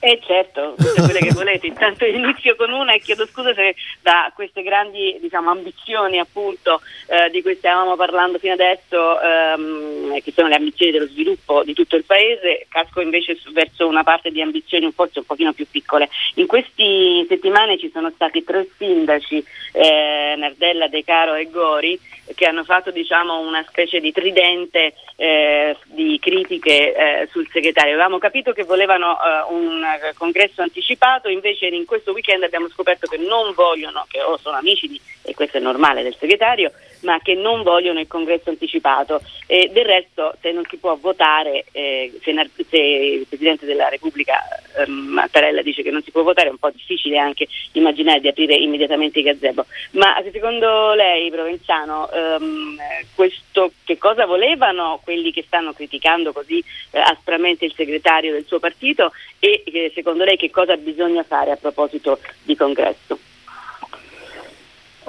Eh 0.00 0.20
certo, 0.26 0.74
tutte 0.76 1.00
quelle 1.00 1.20
che 1.20 1.32
volete. 1.32 1.68
Intanto 1.68 2.04
inizio 2.10 2.56
con 2.56 2.72
una 2.72 2.92
e 2.92 2.98
chiedo 2.98 3.24
scusa 3.24 3.54
se 3.54 3.76
da 4.00 4.32
queste 4.34 4.64
grandi 4.64 5.16
diciamo, 5.20 5.50
ambizioni 5.50 6.18
appunto 6.18 6.80
eh, 7.06 7.30
di 7.30 7.40
cui 7.40 7.54
stavamo 7.54 7.94
parlando 7.94 8.38
fino 8.38 8.54
adesso, 8.54 9.20
ehm, 9.20 10.20
che 10.20 10.32
sono 10.34 10.48
le 10.48 10.56
ambizioni 10.56 10.90
dello 10.90 11.06
sviluppo 11.06 11.62
di 11.62 11.72
tutto 11.72 11.94
il 11.94 12.04
paese, 12.04 12.66
casco 12.68 13.00
invece 13.00 13.38
verso 13.52 13.86
una 13.86 14.02
parte 14.02 14.32
di 14.32 14.42
ambizioni 14.42 14.90
forse 14.90 15.20
un 15.20 15.24
pochino 15.24 15.52
più 15.52 15.68
piccole. 15.70 16.08
In 16.34 16.48
queste 16.48 17.26
settimane 17.28 17.78
ci 17.78 17.90
sono 17.92 18.10
stati 18.12 18.42
tre 18.42 18.66
sindaci, 18.76 19.44
eh, 19.70 20.34
Nardella, 20.36 20.88
De 20.88 21.04
Caro 21.04 21.34
e 21.34 21.48
Gori, 21.48 21.96
che 22.34 22.46
hanno 22.46 22.64
fatto 22.64 22.90
diciamo, 22.90 23.38
una 23.38 23.64
specie 23.68 24.00
di 24.00 24.12
tridente 24.12 24.94
eh, 25.16 25.76
di 25.86 26.18
critiche 26.20 26.94
eh, 26.94 27.28
sul 27.30 27.48
segretario. 27.50 27.92
Avevamo 27.92 28.18
capito 28.18 28.52
che 28.52 28.64
volevano 28.64 29.16
eh, 29.16 29.52
un 29.52 29.84
congresso 30.16 30.62
anticipato, 30.62 31.28
invece 31.28 31.66
in 31.66 31.84
questo 31.84 32.12
weekend 32.12 32.42
abbiamo 32.42 32.68
scoperto 32.68 33.06
che 33.06 33.18
non 33.18 33.52
vogliono, 33.54 34.06
che 34.08 34.22
o 34.22 34.36
sono 34.36 34.56
amici 34.56 34.88
di, 34.88 35.00
e 35.22 35.34
questo 35.34 35.56
è 35.56 35.60
normale 35.60 36.02
del 36.02 36.16
segretario, 36.18 36.72
ma 37.00 37.18
che 37.20 37.34
non 37.34 37.62
vogliono 37.62 38.00
il 38.00 38.06
congresso 38.06 38.50
anticipato. 38.50 39.20
E 39.46 39.70
del 39.72 39.84
resto 39.84 40.34
se 40.40 40.52
non 40.52 40.64
si 40.68 40.76
può 40.76 40.96
votare, 40.96 41.64
eh, 41.72 42.12
se, 42.22 42.34
se, 42.68 42.76
il 42.76 43.26
Presidente 43.26 43.66
della 43.66 43.88
Repubblica 43.88 44.40
eh, 44.76 44.86
Mattarella 44.86 45.62
dice 45.62 45.82
che 45.82 45.90
non 45.90 46.02
si 46.02 46.10
può 46.10 46.22
votare, 46.22 46.48
è 46.48 46.50
un 46.50 46.58
po' 46.58 46.70
difficile 46.70 47.18
anche 47.18 47.46
immaginare 47.72 48.20
di 48.20 48.28
aprire 48.28 48.54
immediatamente 48.54 49.20
i 49.20 49.22
gazebo. 49.22 49.66
Ma 49.92 50.22
secondo 50.32 50.94
lei, 50.94 51.30
Provenzano, 51.30 52.10
ehm, 52.10 52.76
questo, 53.14 53.72
che 53.84 53.98
cosa 53.98 54.26
volevano 54.26 55.00
quelli 55.02 55.32
che 55.32 55.44
stanno 55.46 55.72
criticando 55.72 56.32
così 56.32 56.62
eh, 56.90 56.98
aspramente 56.98 57.64
il 57.64 57.74
segretario 57.74 58.32
del 58.32 58.44
suo 58.46 58.58
partito 58.58 59.12
e 59.38 59.62
eh, 59.66 59.92
secondo 59.94 60.24
lei 60.24 60.36
che 60.36 60.50
cosa 60.50 60.76
bisogna 60.76 61.22
fare 61.22 61.50
a 61.50 61.56
proposito 61.56 62.18
di 62.42 62.56
congresso? 62.56 63.18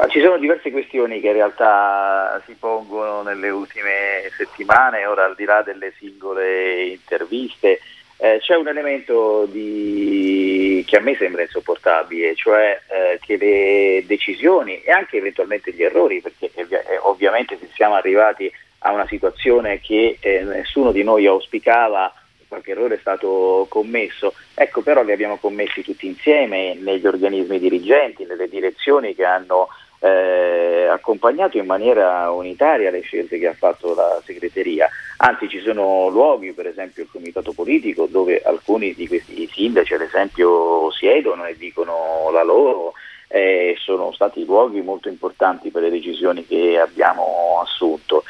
Ci 0.08 0.22
sono 0.22 0.38
diverse 0.38 0.72
questioni 0.72 1.20
che 1.20 1.28
in 1.28 1.34
realtà 1.34 2.42
si 2.46 2.56
pongono 2.58 3.22
nelle 3.22 3.50
ultime 3.50 4.32
settimane, 4.36 5.06
ora 5.06 5.26
al 5.26 5.36
di 5.36 5.44
là 5.44 5.62
delle 5.62 5.94
singole 5.98 6.86
interviste, 6.86 7.80
eh, 8.18 8.40
c'è 8.40 8.56
un 8.56 8.68
elemento 8.70 9.46
di... 9.46 10.84
che 10.88 10.98
a 10.98 11.02
me 11.02 11.16
sembra 11.16 11.42
insopportabile, 11.42 12.34
cioè 12.36 12.80
eh, 12.88 13.20
che 13.22 13.38
le 13.38 14.04
decisioni 14.08 14.82
e 14.82 14.92
anche 14.92 15.18
eventualmente 15.18 15.74
gli 15.74 15.84
errori, 15.84 16.22
perché 16.22 16.50
eh, 16.54 16.68
ovviamente 17.02 17.58
se 17.60 17.70
siamo 17.74 17.96
arrivati 17.96 18.52
a 18.80 18.94
una 18.94 19.06
situazione 19.06 19.80
che 19.80 20.18
eh, 20.22 20.44
nessuno 20.44 20.92
di 20.92 21.04
noi 21.04 21.28
auspicava, 21.28 22.14
qualche 22.48 22.72
errore 22.72 22.96
è 22.96 23.00
stato 23.00 23.68
commesso, 23.70 24.34
ecco 24.56 24.82
però 24.82 25.04
li 25.04 25.12
abbiamo 25.12 25.38
commessi 25.38 25.84
tutti 25.84 26.08
insieme 26.08 26.74
negli 26.74 27.06
organismi 27.06 27.60
dirigenti, 27.60 28.26
nelle 28.26 28.50
direzioni 28.50 29.14
che 29.14 29.24
hanno 29.24 29.68
eh, 30.00 30.88
accompagnato 30.90 31.58
in 31.58 31.66
maniera 31.66 32.32
unitaria 32.32 32.90
le 32.90 33.02
scelte 33.02 33.38
che 33.38 33.48
ha 33.48 33.54
fatto 33.54 33.94
la 33.94 34.22
segreteria. 34.26 34.90
Anzi 35.18 35.50
ci 35.50 35.60
sono 35.60 36.08
luoghi, 36.10 36.54
per 36.54 36.68
esempio 36.68 37.04
il 37.04 37.10
comitato 37.12 37.52
politico, 37.52 38.08
dove 38.10 38.42
alcuni 38.42 38.94
di 38.94 39.08
questi 39.08 39.48
sindaci 39.52 39.94
ad 39.94 40.02
esempio 40.02 40.92
siedono 40.92 41.46
e 41.46 41.58
dicono 41.58 42.30
la 42.32 42.44
loro, 42.44 42.94
eh, 43.28 43.76
sono 43.78 44.12
stati 44.14 44.46
luoghi 44.46 44.82
molto 44.82 45.10
importanti 45.10 45.70
per 45.70 45.84
le 45.84 45.90
decisioni 45.90 46.46
che 46.46 46.80
abbiamo 46.80 47.60
assunto. 47.62 48.24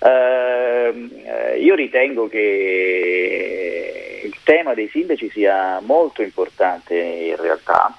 Ehm, 0.00 1.10
eh, 1.24 1.58
io 1.60 1.74
ritengo 1.76 2.28
che 2.28 4.22
il 4.24 4.36
tema 4.42 4.74
dei 4.74 4.88
sindaci 4.88 5.30
sia 5.30 5.80
molto 5.80 6.22
importante 6.22 6.96
in 6.96 7.36
realtà 7.36 7.96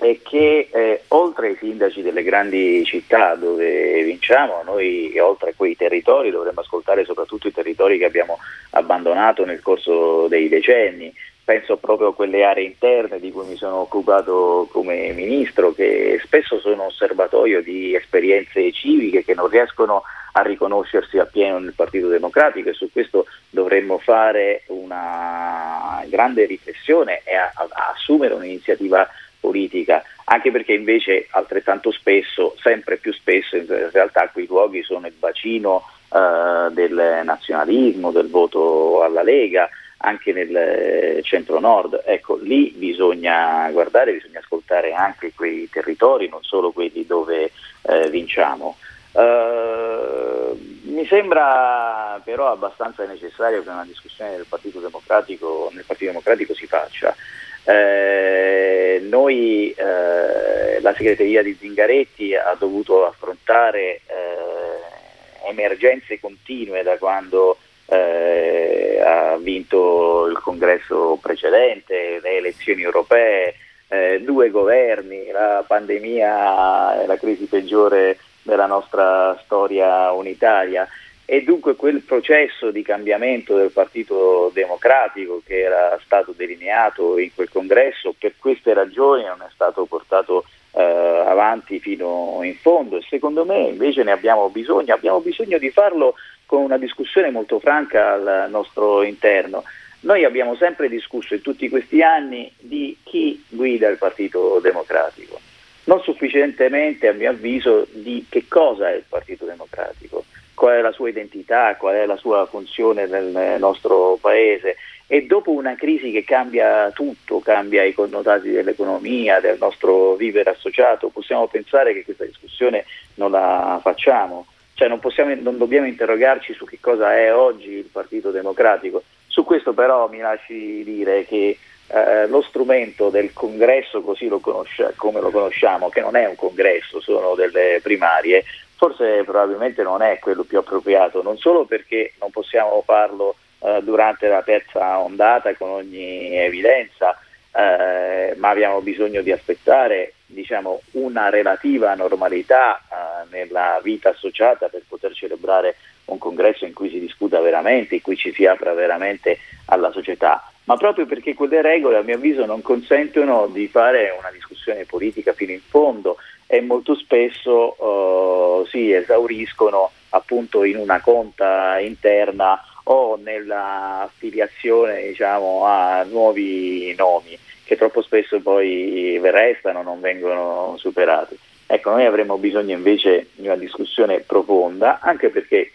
e 0.00 0.20
che 0.22 0.68
eh, 0.70 1.02
oltre 1.08 1.48
ai 1.48 1.56
sindaci 1.56 2.02
delle 2.02 2.22
grandi 2.22 2.84
città 2.84 3.34
dove 3.34 4.02
vinciamo, 4.04 4.62
noi 4.64 5.16
oltre 5.18 5.50
a 5.50 5.54
quei 5.56 5.76
territori 5.76 6.30
dovremmo 6.30 6.60
ascoltare 6.60 7.04
soprattutto 7.04 7.48
i 7.48 7.52
territori 7.52 7.98
che 7.98 8.04
abbiamo 8.04 8.38
abbandonato 8.70 9.44
nel 9.44 9.60
corso 9.60 10.28
dei 10.28 10.48
decenni. 10.48 11.12
Penso 11.44 11.78
proprio 11.78 12.08
a 12.08 12.14
quelle 12.14 12.44
aree 12.44 12.64
interne 12.64 13.18
di 13.18 13.32
cui 13.32 13.46
mi 13.46 13.56
sono 13.56 13.76
occupato 13.76 14.68
come 14.70 15.12
ministro, 15.12 15.72
che 15.72 16.20
spesso 16.22 16.60
sono 16.60 16.84
osservatorio 16.84 17.62
di 17.62 17.94
esperienze 17.94 18.70
civiche 18.70 19.24
che 19.24 19.34
non 19.34 19.48
riescono 19.48 20.02
a 20.32 20.42
riconoscersi 20.42 21.18
appieno 21.18 21.58
nel 21.58 21.72
Partito 21.72 22.08
Democratico 22.08 22.68
e 22.68 22.74
su 22.74 22.92
questo 22.92 23.24
dovremmo 23.48 23.98
fare 23.98 24.62
una 24.66 26.04
grande 26.06 26.44
riflessione 26.44 27.22
e 27.24 27.34
a, 27.34 27.50
a 27.54 27.92
assumere 27.94 28.34
un'iniziativa 28.34 29.08
politica, 29.40 30.02
anche 30.24 30.50
perché 30.50 30.72
invece 30.74 31.26
altrettanto 31.30 31.90
spesso, 31.90 32.54
sempre 32.60 32.96
più 32.96 33.12
spesso 33.12 33.56
in 33.56 33.66
realtà 33.92 34.28
quei 34.28 34.46
luoghi 34.46 34.82
sono 34.82 35.06
il 35.06 35.14
bacino 35.18 35.84
eh, 36.12 36.68
del 36.72 37.22
nazionalismo, 37.24 38.10
del 38.10 38.28
voto 38.28 39.02
alla 39.02 39.22
Lega, 39.22 39.68
anche 39.98 40.32
nel 40.32 41.22
centro-nord. 41.22 42.02
Ecco, 42.04 42.36
lì 42.36 42.72
bisogna 42.76 43.68
guardare, 43.70 44.12
bisogna 44.12 44.38
ascoltare 44.40 44.92
anche 44.92 45.32
quei 45.34 45.68
territori, 45.70 46.28
non 46.28 46.42
solo 46.42 46.72
quelli 46.72 47.04
dove 47.06 47.50
eh, 47.82 48.08
vinciamo. 48.10 48.76
Uh, 49.10 50.56
mi 50.82 51.04
sembra 51.06 52.20
però 52.22 52.52
abbastanza 52.52 53.04
necessario 53.06 53.62
che 53.62 53.68
una 53.68 53.84
discussione 53.84 54.44
Partito 54.48 54.80
nel 54.80 55.84
Partito 55.84 56.10
Democratico 56.10 56.54
si 56.54 56.66
faccia. 56.66 57.16
Eh, 57.64 59.00
noi, 59.08 59.70
eh, 59.70 60.80
la 60.80 60.94
segreteria 60.94 61.42
di 61.42 61.56
Zingaretti 61.58 62.34
ha 62.34 62.56
dovuto 62.58 63.06
affrontare 63.06 64.00
eh, 64.06 65.50
emergenze 65.50 66.20
continue 66.20 66.82
da 66.82 66.96
quando 66.98 67.58
eh, 67.86 69.00
ha 69.04 69.36
vinto 69.38 70.26
il 70.26 70.38
congresso 70.38 71.18
precedente, 71.20 72.20
le 72.22 72.36
elezioni 72.36 72.82
europee, 72.82 73.54
eh, 73.88 74.20
due 74.22 74.50
governi, 74.50 75.30
la 75.30 75.64
pandemia 75.66 77.06
la 77.06 77.16
crisi 77.16 77.46
peggiore 77.46 78.18
della 78.42 78.66
nostra 78.66 79.38
storia 79.44 80.12
unitaria 80.12 80.86
e 81.30 81.42
dunque 81.42 81.76
quel 81.76 82.00
processo 82.00 82.70
di 82.70 82.80
cambiamento 82.80 83.54
del 83.54 83.70
Partito 83.70 84.50
Democratico 84.54 85.42
che 85.44 85.60
era 85.60 86.00
stato 86.02 86.32
delineato 86.34 87.18
in 87.18 87.34
quel 87.34 87.50
congresso 87.50 88.14
per 88.18 88.32
queste 88.38 88.72
ragioni 88.72 89.24
non 89.24 89.42
è 89.42 89.50
stato 89.52 89.84
portato 89.84 90.46
eh, 90.70 90.80
avanti 90.82 91.80
fino 91.80 92.38
in 92.42 92.54
fondo. 92.56 92.96
E 92.96 93.04
secondo 93.06 93.44
me 93.44 93.58
invece 93.58 94.04
ne 94.04 94.12
abbiamo 94.12 94.48
bisogno, 94.48 94.94
abbiamo 94.94 95.20
bisogno 95.20 95.58
di 95.58 95.68
farlo 95.68 96.14
con 96.46 96.62
una 96.62 96.78
discussione 96.78 97.30
molto 97.30 97.58
franca 97.58 98.14
al 98.14 98.46
nostro 98.48 99.02
interno. 99.02 99.64
Noi 100.00 100.24
abbiamo 100.24 100.56
sempre 100.56 100.88
discusso 100.88 101.34
in 101.34 101.42
tutti 101.42 101.68
questi 101.68 102.00
anni 102.00 102.50
di 102.58 102.96
chi 103.02 103.44
guida 103.50 103.88
il 103.88 103.98
Partito 103.98 104.60
Democratico, 104.62 105.38
non 105.84 106.00
sufficientemente 106.00 107.06
a 107.06 107.12
mio 107.12 107.28
avviso 107.28 107.86
di 107.90 108.24
che 108.30 108.46
cosa 108.48 108.88
è 108.88 108.94
il 108.94 109.04
Partito 109.06 109.44
Democratico 109.44 110.24
qual 110.58 110.74
è 110.74 110.80
la 110.80 110.92
sua 110.92 111.08
identità, 111.08 111.76
qual 111.76 111.94
è 111.94 112.04
la 112.04 112.16
sua 112.16 112.44
funzione 112.46 113.06
nel 113.06 113.56
nostro 113.58 114.18
paese 114.20 114.76
e 115.06 115.22
dopo 115.22 115.52
una 115.52 115.74
crisi 115.74 116.10
che 116.10 116.24
cambia 116.24 116.90
tutto, 116.90 117.38
cambia 117.38 117.82
i 117.82 117.94
connotati 117.94 118.50
dell'economia, 118.50 119.40
del 119.40 119.56
nostro 119.58 120.16
vivere 120.16 120.50
associato, 120.50 121.08
possiamo 121.08 121.46
pensare 121.46 121.94
che 121.94 122.04
questa 122.04 122.26
discussione 122.26 122.84
non 123.14 123.30
la 123.30 123.78
facciamo, 123.80 124.46
cioè 124.74 124.88
non, 124.88 124.98
possiamo, 124.98 125.34
non 125.40 125.56
dobbiamo 125.56 125.86
interrogarci 125.86 126.52
su 126.52 126.66
che 126.66 126.76
cosa 126.78 127.16
è 127.16 127.32
oggi 127.32 127.70
il 127.70 127.88
Partito 127.90 128.30
Democratico. 128.30 129.02
Su 129.28 129.44
questo 129.44 129.72
però 129.72 130.08
mi 130.10 130.18
lasci 130.18 130.82
dire 130.84 131.24
che 131.24 131.56
eh, 131.86 132.26
lo 132.26 132.42
strumento 132.42 133.08
del 133.08 133.32
congresso 133.32 134.02
così 134.02 134.28
lo 134.28 134.40
conosci- 134.40 134.84
come 134.96 135.20
lo 135.20 135.30
conosciamo, 135.30 135.88
che 135.88 136.02
non 136.02 136.16
è 136.16 136.26
un 136.26 136.36
congresso, 136.36 137.00
sono 137.00 137.34
delle 137.34 137.80
primarie, 137.82 138.44
forse 138.78 139.24
probabilmente 139.24 139.82
non 139.82 140.02
è 140.02 140.20
quello 140.20 140.44
più 140.44 140.58
appropriato, 140.58 141.20
non 141.20 141.36
solo 141.36 141.64
perché 141.64 142.12
non 142.20 142.30
possiamo 142.30 142.80
farlo 142.86 143.34
eh, 143.58 143.80
durante 143.82 144.28
la 144.28 144.40
terza 144.42 145.00
ondata 145.00 145.52
con 145.56 145.68
ogni 145.68 146.32
evidenza, 146.36 147.18
eh, 147.52 148.34
ma 148.36 148.50
abbiamo 148.50 148.80
bisogno 148.80 149.20
di 149.20 149.32
aspettare 149.32 150.12
diciamo, 150.26 150.80
una 150.92 151.28
relativa 151.28 151.92
normalità 151.94 152.78
eh, 152.78 153.26
nella 153.30 153.80
vita 153.82 154.10
associata 154.10 154.68
per 154.68 154.82
poter 154.86 155.12
celebrare 155.12 155.74
un 156.04 156.18
congresso 156.18 156.64
in 156.64 156.72
cui 156.72 156.88
si 156.88 157.00
discuta 157.00 157.40
veramente, 157.40 157.96
in 157.96 158.00
cui 158.00 158.16
ci 158.16 158.32
si 158.32 158.46
apra 158.46 158.74
veramente 158.74 159.38
alla 159.66 159.90
società, 159.90 160.52
ma 160.68 160.76
proprio 160.76 161.06
perché 161.06 161.32
quelle 161.32 161.62
regole 161.62 161.96
a 161.96 162.02
mio 162.02 162.16
avviso 162.16 162.44
non 162.44 162.60
consentono 162.60 163.46
di 163.46 163.68
fare 163.68 164.14
una 164.18 164.30
discussione 164.30 164.84
politica 164.84 165.32
fino 165.32 165.52
in 165.52 165.62
fondo 165.66 166.18
e 166.46 166.60
molto 166.60 166.94
spesso 166.94 167.82
uh, 167.82 168.66
si 168.66 168.92
esauriscono 168.92 169.90
appunto 170.10 170.64
in 170.64 170.76
una 170.76 171.00
conta 171.00 171.78
interna 171.78 172.62
o 172.84 173.16
nella 173.16 174.02
affiliazione 174.02 175.06
diciamo, 175.06 175.64
a 175.64 176.02
nuovi 176.02 176.94
nomi 176.98 177.38
che 177.64 177.76
troppo 177.76 178.02
spesso 178.02 178.38
poi 178.40 179.18
restano, 179.22 179.82
non 179.82 180.00
vengono 180.00 180.74
superati. 180.76 181.38
Ecco, 181.66 181.90
noi 181.90 182.04
avremmo 182.04 182.36
bisogno 182.36 182.74
invece 182.74 183.28
di 183.34 183.46
una 183.46 183.56
discussione 183.56 184.20
profonda, 184.20 185.00
anche 185.00 185.30
perché 185.30 185.70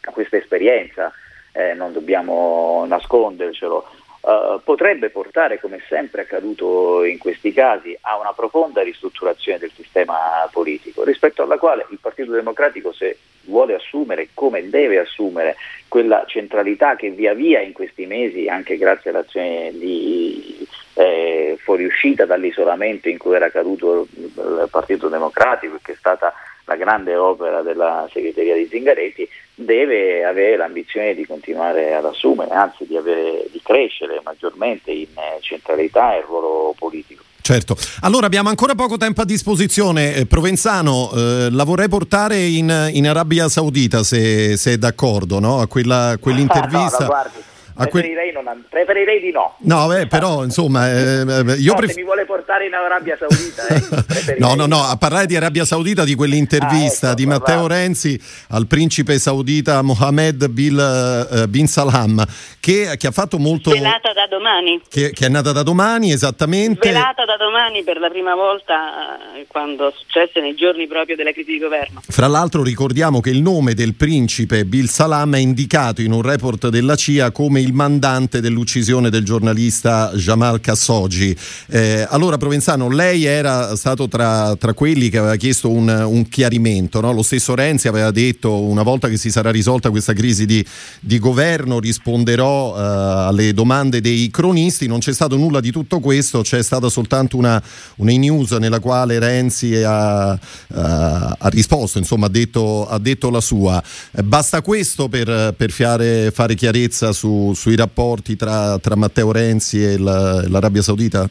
questa 0.00 0.36
esperienza, 0.36 1.12
eh, 1.52 1.74
non 1.74 1.92
dobbiamo 1.92 2.84
nascondercelo, 2.86 3.86
eh, 4.26 4.58
potrebbe 4.64 5.10
portare, 5.10 5.60
come 5.60 5.80
sempre 5.88 6.22
accaduto 6.22 7.04
in 7.04 7.16
questi 7.16 7.52
casi, 7.52 7.96
a 8.00 8.18
una 8.18 8.32
profonda 8.32 8.82
ristrutturazione 8.82 9.60
del 9.60 9.70
sistema 9.72 10.48
politico, 10.50 11.04
rispetto 11.04 11.44
alla 11.44 11.58
quale 11.58 11.86
il 11.90 11.98
Partito 12.00 12.32
Democratico, 12.32 12.92
se 12.92 13.18
vuole 13.42 13.74
assumere, 13.74 14.30
come 14.34 14.68
deve 14.68 14.98
assumere, 14.98 15.54
quella 15.86 16.24
centralità 16.26 16.96
che 16.96 17.10
via 17.10 17.34
via 17.34 17.60
in 17.60 17.72
questi 17.72 18.06
mesi, 18.06 18.48
anche 18.48 18.76
grazie 18.76 19.10
all'azione 19.10 19.70
di 19.70 20.66
eh, 20.94 21.56
fuoriuscita 21.62 22.26
dall'isolamento 22.26 23.08
in 23.08 23.18
cui 23.18 23.36
era 23.36 23.50
caduto 23.50 24.08
il 24.12 24.68
Partito 24.68 25.08
Democratico, 25.08 25.78
che 25.80 25.92
è 25.92 25.96
stata 25.96 26.34
grande 26.76 27.16
opera 27.16 27.62
della 27.62 28.08
segreteria 28.12 28.54
di 28.54 28.68
Zingaretti, 28.70 29.28
deve 29.54 30.24
avere 30.24 30.56
l'ambizione 30.56 31.14
di 31.14 31.26
continuare 31.26 31.94
ad 31.94 32.04
assumere, 32.04 32.50
anzi 32.50 32.86
di, 32.86 32.96
avere, 32.96 33.46
di 33.50 33.60
crescere 33.62 34.20
maggiormente 34.22 34.90
in 34.90 35.08
centralità 35.40 36.14
e 36.16 36.22
ruolo 36.22 36.74
politico. 36.78 37.24
Certo, 37.46 37.76
allora 38.00 38.26
abbiamo 38.26 38.48
ancora 38.48 38.74
poco 38.74 38.96
tempo 38.96 39.20
a 39.20 39.24
disposizione. 39.24 40.16
Eh, 40.16 40.26
Provenzano, 40.26 41.12
eh, 41.14 41.48
la 41.50 41.62
vorrei 41.62 41.88
portare 41.88 42.44
in, 42.44 42.90
in 42.92 43.06
Arabia 43.06 43.48
Saudita 43.48 44.02
se, 44.02 44.56
se 44.56 44.72
è 44.72 44.76
d'accordo, 44.78 45.38
no? 45.38 45.60
a 45.60 45.68
quella, 45.68 46.16
quell'intervista. 46.20 47.06
no, 47.06 47.30
Preferirei, 47.76 48.32
non, 48.32 48.64
preferirei, 48.70 49.20
di 49.20 49.30
no. 49.30 49.56
No, 49.60 49.86
beh, 49.86 50.06
però 50.06 50.42
insomma, 50.42 50.90
eh, 50.90 51.20
eh 51.20 51.52
io 51.58 51.72
no, 51.72 51.78
pref- 51.78 51.92
se 51.92 52.00
mi 52.00 52.04
vuole 52.04 52.24
portare 52.24 52.66
in 52.66 52.72
Arabia 52.72 53.18
Saudita, 53.18 53.66
eh, 53.66 54.36
no, 54.40 54.54
no, 54.54 54.64
no, 54.64 54.82
a 54.82 54.96
parlare 54.96 55.26
di 55.26 55.36
Arabia 55.36 55.66
Saudita 55.66 56.02
di 56.02 56.14
quell'intervista 56.14 57.08
ah, 57.08 57.10
ecco, 57.10 57.20
di 57.20 57.26
Matteo 57.26 57.66
va. 57.66 57.74
Renzi 57.74 58.18
al 58.48 58.66
principe 58.66 59.18
saudita 59.18 59.82
Mohammed 59.82 60.48
Bil, 60.48 61.28
uh, 61.42 61.46
bin 61.48 61.66
Salam, 61.66 62.24
che, 62.60 62.96
che, 62.96 63.06
ha 63.06 63.10
fatto 63.10 63.38
molto. 63.38 63.70
Svelata 63.70 64.12
da 64.14 64.26
domani. 64.26 64.80
Che, 64.88 65.10
che, 65.10 65.26
è 65.26 65.28
nata 65.28 65.52
da 65.52 65.62
domani, 65.62 66.12
esattamente. 66.12 66.88
Svelata 66.88 67.26
da 67.26 67.36
domani 67.36 67.82
per 67.82 67.98
la 67.98 68.08
prima 68.08 68.34
volta 68.34 69.36
eh, 69.36 69.44
quando 69.48 69.92
successe 69.94 70.40
nei 70.40 70.54
giorni 70.54 70.86
proprio 70.86 71.14
della 71.14 71.32
crisi 71.32 71.52
di 71.52 71.58
governo. 71.58 72.00
Fra 72.08 72.26
l'altro, 72.26 72.62
ricordiamo 72.62 73.20
che 73.20 73.30
il 73.30 73.42
nome 73.42 73.74
del 73.74 73.94
principe 73.94 74.64
Bil 74.64 74.88
Salam 74.88 75.34
è 75.34 75.38
indicato 75.38 76.00
in 76.00 76.12
un 76.12 76.22
report 76.22 76.68
della 76.68 76.94
CIA 76.94 77.30
come 77.32 77.60
il 77.66 77.72
mandante 77.72 78.40
dell'uccisione 78.40 79.10
del 79.10 79.24
giornalista 79.24 80.12
Jamal 80.14 80.60
Khashoggi. 80.60 81.36
Eh, 81.66 82.06
allora 82.08 82.36
Provenzano, 82.36 82.88
lei 82.88 83.24
era 83.24 83.74
stato 83.76 84.08
tra, 84.08 84.54
tra 84.56 84.72
quelli 84.72 85.08
che 85.08 85.18
aveva 85.18 85.36
chiesto 85.36 85.70
un, 85.70 85.88
un 85.88 86.28
chiarimento, 86.28 87.00
no? 87.00 87.12
lo 87.12 87.22
stesso 87.22 87.54
Renzi 87.54 87.88
aveva 87.88 88.10
detto 88.10 88.62
una 88.62 88.82
volta 88.82 89.08
che 89.08 89.16
si 89.16 89.30
sarà 89.30 89.50
risolta 89.50 89.90
questa 89.90 90.12
crisi 90.12 90.46
di, 90.46 90.64
di 91.00 91.18
governo 91.18 91.80
risponderò 91.80 92.76
eh, 92.76 92.80
alle 93.28 93.52
domande 93.52 94.00
dei 94.00 94.30
cronisti, 94.30 94.86
non 94.86 95.00
c'è 95.00 95.12
stato 95.12 95.36
nulla 95.36 95.60
di 95.60 95.70
tutto 95.70 96.00
questo, 96.00 96.42
c'è 96.42 96.62
stata 96.62 96.88
soltanto 96.88 97.36
una, 97.36 97.62
una 97.96 98.12
news 98.12 98.52
nella 98.52 98.78
quale 98.78 99.18
Renzi 99.18 99.74
ha, 99.82 100.32
uh, 100.32 100.38
ha 100.68 101.48
risposto, 101.48 101.98
insomma 101.98 102.26
ha 102.26 102.30
detto, 102.30 102.86
ha 102.88 102.98
detto 102.98 103.30
la 103.30 103.40
sua. 103.40 103.82
Eh, 104.12 104.22
basta 104.22 104.62
questo 104.62 105.08
per, 105.08 105.54
per 105.56 105.70
fiare, 105.70 106.30
fare 106.30 106.54
chiarezza 106.54 107.12
su, 107.12 107.52
sui 107.56 107.74
rapporti 107.74 108.36
tra, 108.36 108.78
tra 108.78 108.94
Matteo 108.94 109.32
Renzi 109.32 109.82
e 109.82 109.98
la, 109.98 110.46
l'Arabia 110.48 110.82
Saudita? 110.82 111.28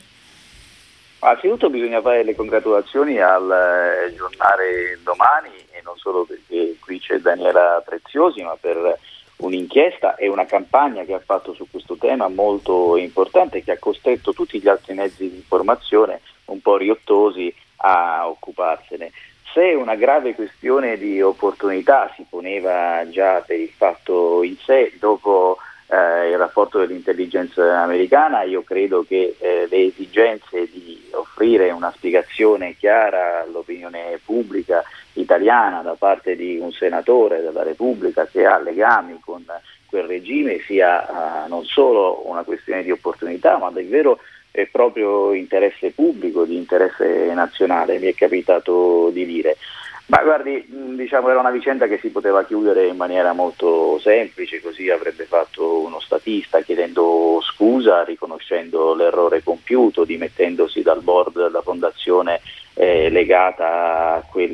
Anzitutto 1.20 1.70
bisogna 1.70 2.02
fare 2.02 2.24
le 2.24 2.36
congratulazioni 2.36 3.20
al 3.20 3.50
eh, 3.50 4.14
giornale 4.14 5.00
domani 5.04 5.50
e 5.72 5.82
non 5.84 5.96
solo 5.98 6.26
perché 6.26 6.76
qui 6.80 7.00
c'è 7.00 7.18
Daniela 7.18 7.82
Preziosi, 7.84 8.44
ma 8.44 8.56
per 8.60 9.00
un'inchiesta 9.38 10.16
e 10.16 10.28
una 10.28 10.46
campagna 10.46 11.04
che 11.04 11.14
ha 11.14 11.22
fatto 11.24 11.54
su 11.54 11.68
questo 11.70 11.96
tema 11.96 12.28
molto 12.28 12.96
importante 12.96 13.64
che 13.64 13.72
ha 13.72 13.80
costretto 13.80 14.34
tutti 14.34 14.60
gli 14.60 14.68
altri 14.68 14.94
mezzi 14.94 15.30
di 15.30 15.36
informazione 15.36 16.22
un 16.46 16.62
po' 16.62 16.78
riottosi 16.78 17.54
a 17.78 18.28
occuparsene. 18.28 19.12
Se 19.52 19.74
una 19.74 19.96
grave 19.96 20.36
questione 20.36 20.98
di 20.98 21.22
opportunità 21.22 22.12
si 22.16 22.26
poneva 22.30 23.08
già 23.10 23.40
per 23.40 23.60
il 23.60 23.72
fatto 23.76 24.44
in 24.44 24.58
sé, 24.58 24.94
dopo 25.00 25.58
eh, 25.88 26.30
il 26.30 26.38
rapporto 26.38 26.80
dell'intelligence 26.80 27.62
americana, 27.62 28.44
io 28.44 28.64
credo 28.64 29.06
che 29.08 29.36
eh, 29.40 29.68
le 29.70 29.86
esigenze 29.86 30.68
di 30.72 31.10
offrire 31.12 31.72
una 31.72 31.92
spiegazione 31.96 32.76
chiara 32.78 33.44
all'opinione 33.44 34.20
pubblica 34.24 34.84
italiana 35.14 35.82
da 35.82 35.96
parte 35.98 36.36
di 36.36 36.58
un 36.58 36.72
senatore 36.72 37.42
della 37.42 37.64
Repubblica 37.64 38.26
che 38.26 38.46
ha 38.46 38.60
legami 38.60 39.20
con 39.24 39.44
quel 39.86 40.06
regime 40.06 40.60
sia 40.60 41.46
eh, 41.46 41.48
non 41.48 41.64
solo 41.66 42.28
una 42.28 42.44
questione 42.44 42.84
di 42.84 42.92
opportunità, 42.92 43.58
ma 43.58 43.70
davvero 43.70 44.20
è 44.52 44.68
proprio 44.68 45.34
interesse 45.34 45.92
pubblico, 45.92 46.46
di 46.46 46.56
interesse 46.56 47.32
nazionale, 47.34 48.00
mi 48.00 48.08
è 48.08 48.16
capitato 48.16 49.10
di 49.12 49.26
dire. 49.26 49.58
Ma 50.08 50.22
guardi, 50.22 50.64
diciamo 50.68 51.30
era 51.30 51.40
una 51.40 51.50
vicenda 51.50 51.88
che 51.88 51.98
si 51.98 52.10
poteva 52.10 52.46
chiudere 52.46 52.86
in 52.86 52.96
maniera 52.96 53.34
molto 53.34 53.98
semplice, 54.00 54.62
così 54.62 54.88
avrebbe 54.92 55.24
fatto 55.24 55.80
uno 55.80 56.00
statista 56.00 56.62
chiedendo 56.62 57.40
scusa, 57.42 58.04
riconoscendo 58.04 58.94
l'errore 58.94 59.42
compiuto, 59.42 60.04
dimettendosi 60.04 60.84
dal 60.84 61.02
board 61.02 61.42
della 61.42 61.64
fondazione 61.64 62.40
eh, 62.76 63.10
legata 63.10 64.14
a 64.14 64.24
quel 64.30 64.54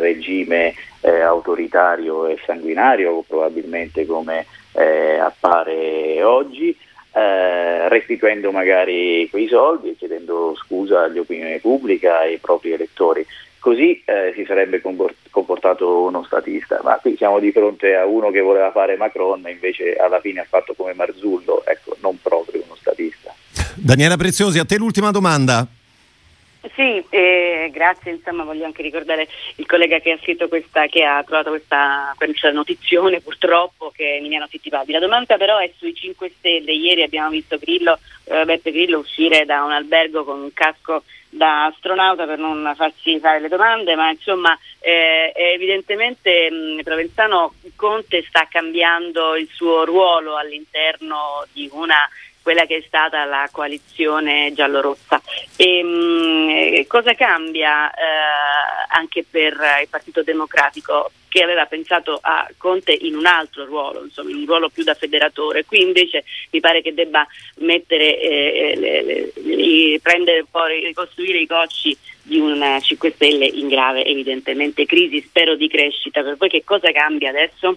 regime 0.00 0.74
eh, 1.00 1.20
autoritario 1.20 2.26
e 2.26 2.36
sanguinario, 2.44 3.22
probabilmente 3.24 4.04
come 4.04 4.46
eh, 4.72 5.18
appare 5.18 6.24
oggi. 6.24 6.76
Eh, 7.10 7.88
restituendo 7.88 8.52
magari 8.52 9.26
quei 9.30 9.48
soldi 9.48 9.90
e 9.90 9.96
chiedendo 9.96 10.54
scusa 10.54 11.04
all'opinione 11.04 11.58
pubblica 11.58 12.22
e 12.22 12.32
ai 12.32 12.38
propri 12.38 12.72
elettori 12.72 13.26
così 13.58 14.02
eh, 14.04 14.32
si 14.34 14.44
sarebbe 14.44 14.80
comportato 14.80 16.02
uno 16.02 16.24
statista, 16.24 16.80
ma 16.82 16.98
qui 17.00 17.16
siamo 17.16 17.38
di 17.38 17.52
fronte 17.52 17.94
a 17.94 18.06
uno 18.06 18.30
che 18.30 18.40
voleva 18.40 18.70
fare 18.70 18.96
Macron 18.96 19.46
e 19.46 19.52
invece 19.52 19.94
alla 19.96 20.20
fine 20.20 20.40
ha 20.40 20.46
fatto 20.48 20.74
come 20.74 20.94
Marzullo, 20.94 21.64
ecco, 21.64 21.96
non 22.00 22.18
proprio 22.20 22.62
uno 22.64 22.76
statista. 22.76 23.34
Daniela 23.74 24.16
Preziosi, 24.16 24.58
a 24.58 24.64
te 24.64 24.76
l'ultima 24.76 25.10
domanda. 25.10 25.66
Sì, 26.78 27.04
eh, 27.10 27.70
grazie, 27.72 28.12
insomma 28.12 28.44
voglio 28.44 28.64
anche 28.64 28.82
ricordare 28.82 29.26
il 29.56 29.66
collega 29.66 29.98
che 29.98 30.12
ha 30.12 30.18
scritto 30.18 30.46
questa, 30.46 30.86
che 30.86 31.02
ha 31.02 31.20
trovato 31.24 31.50
questa, 31.50 32.14
questa 32.16 32.52
notizione 32.52 33.20
purtroppo 33.20 33.90
che 33.92 34.12
è 34.12 34.16
Emiliano 34.18 34.46
Fittipaldi. 34.46 34.92
La 34.92 35.00
domanda 35.00 35.36
però 35.36 35.58
è 35.58 35.72
sui 35.76 35.92
5 35.92 36.30
Stelle, 36.38 36.70
ieri 36.70 37.02
abbiamo 37.02 37.30
visto 37.30 37.58
Grillo, 37.58 37.98
eh, 38.26 38.44
Beppe 38.44 38.70
Grillo 38.70 38.98
uscire 38.98 39.44
da 39.44 39.64
un 39.64 39.72
albergo 39.72 40.22
con 40.22 40.40
un 40.40 40.52
casco 40.52 41.02
da 41.28 41.64
astronauta 41.64 42.26
per 42.26 42.38
non 42.38 42.72
farsi 42.76 43.18
fare 43.18 43.40
le 43.40 43.48
domande, 43.48 43.96
ma 43.96 44.10
insomma 44.10 44.56
eh, 44.78 45.32
evidentemente 45.34 46.48
mh, 46.48 46.82
Provenzano 46.84 47.54
Conte 47.74 48.22
sta 48.28 48.46
cambiando 48.48 49.34
il 49.34 49.48
suo 49.50 49.84
ruolo 49.84 50.36
all'interno 50.36 51.44
di 51.52 51.68
una 51.72 52.08
quella 52.48 52.64
che 52.64 52.76
è 52.76 52.84
stata 52.86 53.26
la 53.26 53.46
coalizione 53.52 54.54
giallorossa. 54.54 55.20
E, 55.54 55.82
mh, 55.82 56.86
cosa 56.86 57.12
cambia 57.12 57.90
eh, 57.90 57.94
anche 58.88 59.22
per 59.30 59.52
il 59.82 59.88
Partito 59.90 60.22
Democratico? 60.22 61.10
che 61.28 61.42
aveva 61.42 61.66
pensato 61.66 62.18
a 62.22 62.48
Conte 62.56 62.90
in 62.90 63.14
un 63.14 63.26
altro 63.26 63.66
ruolo, 63.66 64.02
insomma, 64.02 64.30
in 64.30 64.36
un 64.36 64.46
ruolo 64.46 64.70
più 64.70 64.82
da 64.82 64.94
federatore. 64.94 65.66
Qui 65.66 65.82
invece 65.82 66.24
mi 66.52 66.60
pare 66.60 66.80
che 66.80 66.94
debba 66.94 67.26
mettere, 67.56 68.18
eh, 68.18 68.74
le, 68.78 69.02
le, 69.02 69.32
le, 69.34 70.00
prendere 70.00 70.38
un 70.38 70.46
po', 70.50 70.64
ricostruire 70.64 71.40
i 71.40 71.46
cocci 71.46 71.94
di 72.22 72.38
un 72.38 72.78
5 72.80 73.10
Stelle 73.10 73.44
in 73.44 73.68
grave 73.68 74.06
evidentemente 74.06 74.86
crisi, 74.86 75.20
spero 75.20 75.54
di 75.54 75.68
crescita. 75.68 76.22
Per 76.22 76.38
voi 76.38 76.48
che 76.48 76.64
cosa 76.64 76.90
cambia 76.92 77.28
adesso? 77.28 77.76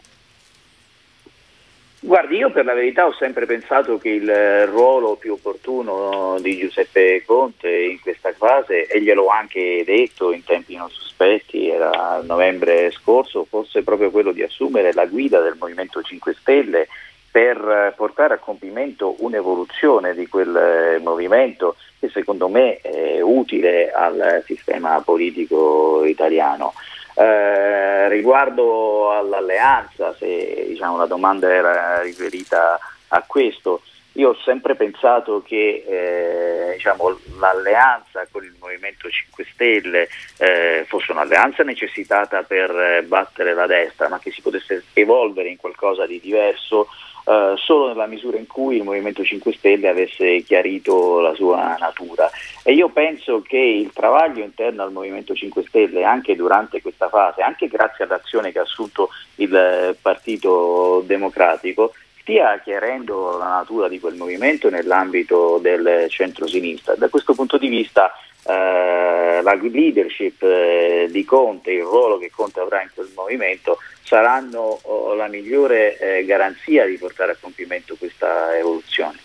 Guardi, 2.03 2.37
io 2.37 2.49
per 2.49 2.65
la 2.65 2.73
verità 2.73 3.05
ho 3.05 3.13
sempre 3.13 3.45
pensato 3.45 3.99
che 3.99 4.09
il 4.09 4.65
ruolo 4.65 5.17
più 5.17 5.33
opportuno 5.33 6.35
di 6.41 6.57
Giuseppe 6.57 7.21
Conte 7.23 7.69
in 7.69 8.01
questa 8.01 8.33
fase, 8.33 8.87
e 8.87 8.99
gliel'ho 8.99 9.27
anche 9.27 9.83
detto 9.85 10.31
in 10.31 10.43
tempi 10.43 10.75
non 10.75 10.89
sospetti, 10.89 11.69
era 11.69 11.91
a 11.91 12.21
novembre 12.23 12.89
scorso, 12.89 13.45
fosse 13.47 13.83
proprio 13.83 14.09
quello 14.09 14.31
di 14.31 14.41
assumere 14.41 14.93
la 14.93 15.05
guida 15.05 15.41
del 15.41 15.57
Movimento 15.59 16.01
5 16.01 16.35
Stelle 16.39 16.87
per 17.29 17.93
portare 17.95 18.33
a 18.33 18.39
compimento 18.39 19.15
un'evoluzione 19.19 20.15
di 20.15 20.27
quel 20.27 20.99
movimento 21.03 21.75
che 21.99 22.09
secondo 22.09 22.49
me 22.49 22.77
è 22.77 23.21
utile 23.21 23.91
al 23.91 24.41
sistema 24.47 24.99
politico 25.01 26.03
italiano. 26.03 26.73
Eh, 27.13 28.07
riguardo 28.09 29.11
all'alleanza, 29.11 30.13
se 30.17 30.65
diciamo, 30.67 30.97
la 30.97 31.05
domanda 31.05 31.51
era 31.51 32.01
riferita 32.01 32.79
a 33.09 33.23
questo. 33.25 33.81
Io 34.15 34.29
ho 34.29 34.37
sempre 34.43 34.75
pensato 34.75 35.41
che 35.41 35.85
eh, 35.87 36.73
diciamo, 36.73 37.17
l'alleanza 37.39 38.27
con 38.29 38.43
il 38.43 38.53
Movimento 38.59 39.09
5 39.09 39.45
Stelle 39.53 40.09
eh, 40.37 40.83
fosse 40.85 41.13
un'alleanza 41.13 41.63
necessitata 41.63 42.43
per 42.43 42.71
eh, 42.71 43.03
battere 43.03 43.53
la 43.53 43.67
destra, 43.67 44.09
ma 44.09 44.19
che 44.19 44.31
si 44.31 44.41
potesse 44.41 44.83
evolvere 44.93 45.47
in 45.47 45.55
qualcosa 45.55 46.05
di 46.05 46.19
diverso 46.19 46.89
eh, 47.25 47.53
solo 47.55 47.87
nella 47.87 48.07
misura 48.07 48.37
in 48.37 48.47
cui 48.47 48.77
il 48.77 48.83
Movimento 48.83 49.23
5 49.23 49.53
Stelle 49.53 49.87
avesse 49.87 50.41
chiarito 50.41 51.19
la 51.19 51.33
sua 51.33 51.77
natura. 51.79 52.29
E 52.63 52.73
io 52.73 52.89
penso 52.89 53.41
che 53.41 53.57
il 53.57 53.91
travaglio 53.91 54.43
interno 54.43 54.83
al 54.83 54.91
Movimento 54.91 55.33
5 55.33 55.63
Stelle, 55.67 56.03
anche 56.03 56.35
durante 56.35 56.81
questa 56.81 57.09
fase, 57.09 57.41
anche 57.41 57.67
grazie 57.67 58.03
all'azione 58.03 58.51
che 58.51 58.59
ha 58.59 58.63
assunto 58.63 59.09
il 59.35 59.95
Partito 59.99 61.03
Democratico, 61.05 61.93
stia 62.19 62.59
chiarendo 62.59 63.35
la 63.37 63.47
natura 63.47 63.87
di 63.87 63.99
quel 63.99 64.15
movimento 64.15 64.69
nell'ambito 64.69 65.57
del 65.59 66.05
centro-sinistra. 66.07 66.95
Da 66.95 67.09
questo 67.09 67.33
punto 67.33 67.57
di 67.57 67.67
vista 67.67 68.13
eh, 68.45 69.41
la 69.41 69.53
leadership 69.55 70.43
eh, 70.43 71.07
di 71.09 71.25
Conte, 71.25 71.71
il 71.71 71.81
ruolo 71.81 72.19
che 72.19 72.29
Conte 72.29 72.59
avrà 72.59 72.83
in 72.83 72.89
quel 72.93 73.09
movimento 73.15 73.79
saranno 74.03 74.79
oh, 74.81 75.13
la 75.15 75.27
migliore 75.27 75.97
eh, 75.97 76.25
garanzia 76.25 76.85
di 76.85 76.97
portare 76.97 77.31
a 77.31 77.37
compimento 77.39 77.95
questa 77.97 78.55
evoluzione. 78.57 79.17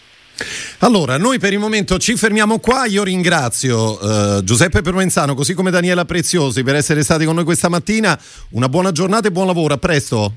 Allora, 0.80 1.16
noi 1.16 1.38
per 1.38 1.52
il 1.52 1.58
momento 1.58 1.98
ci 1.98 2.16
fermiamo 2.16 2.58
qua. 2.58 2.86
Io 2.86 3.02
ringrazio 3.02 3.98
uh, 3.98 4.44
Giuseppe 4.44 4.82
Provenzano, 4.82 5.34
così 5.34 5.54
come 5.54 5.70
Daniela 5.70 6.04
Preziosi, 6.04 6.62
per 6.62 6.74
essere 6.74 7.02
stati 7.02 7.24
con 7.24 7.34
noi 7.34 7.44
questa 7.44 7.68
mattina. 7.68 8.18
Una 8.50 8.68
buona 8.68 8.92
giornata 8.92 9.28
e 9.28 9.30
buon 9.30 9.46
lavoro. 9.46 9.74
A 9.74 9.78
presto. 9.78 10.32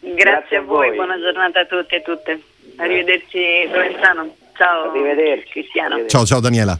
Grazie, 0.00 0.48
Grazie 0.48 0.56
a 0.56 0.62
voi, 0.62 0.94
buona 0.94 1.18
giornata 1.18 1.60
a 1.60 1.66
tutti 1.66 1.94
e 1.94 2.02
tutte. 2.02 2.42
Arrivederci 2.76 3.68
Provenzano. 3.70 4.34
Ciao. 4.56 4.90
Arrivederci. 4.90 5.50
Cristiano. 5.50 6.06
Ciao, 6.06 6.24
ciao 6.24 6.40
Daniela. 6.40 6.78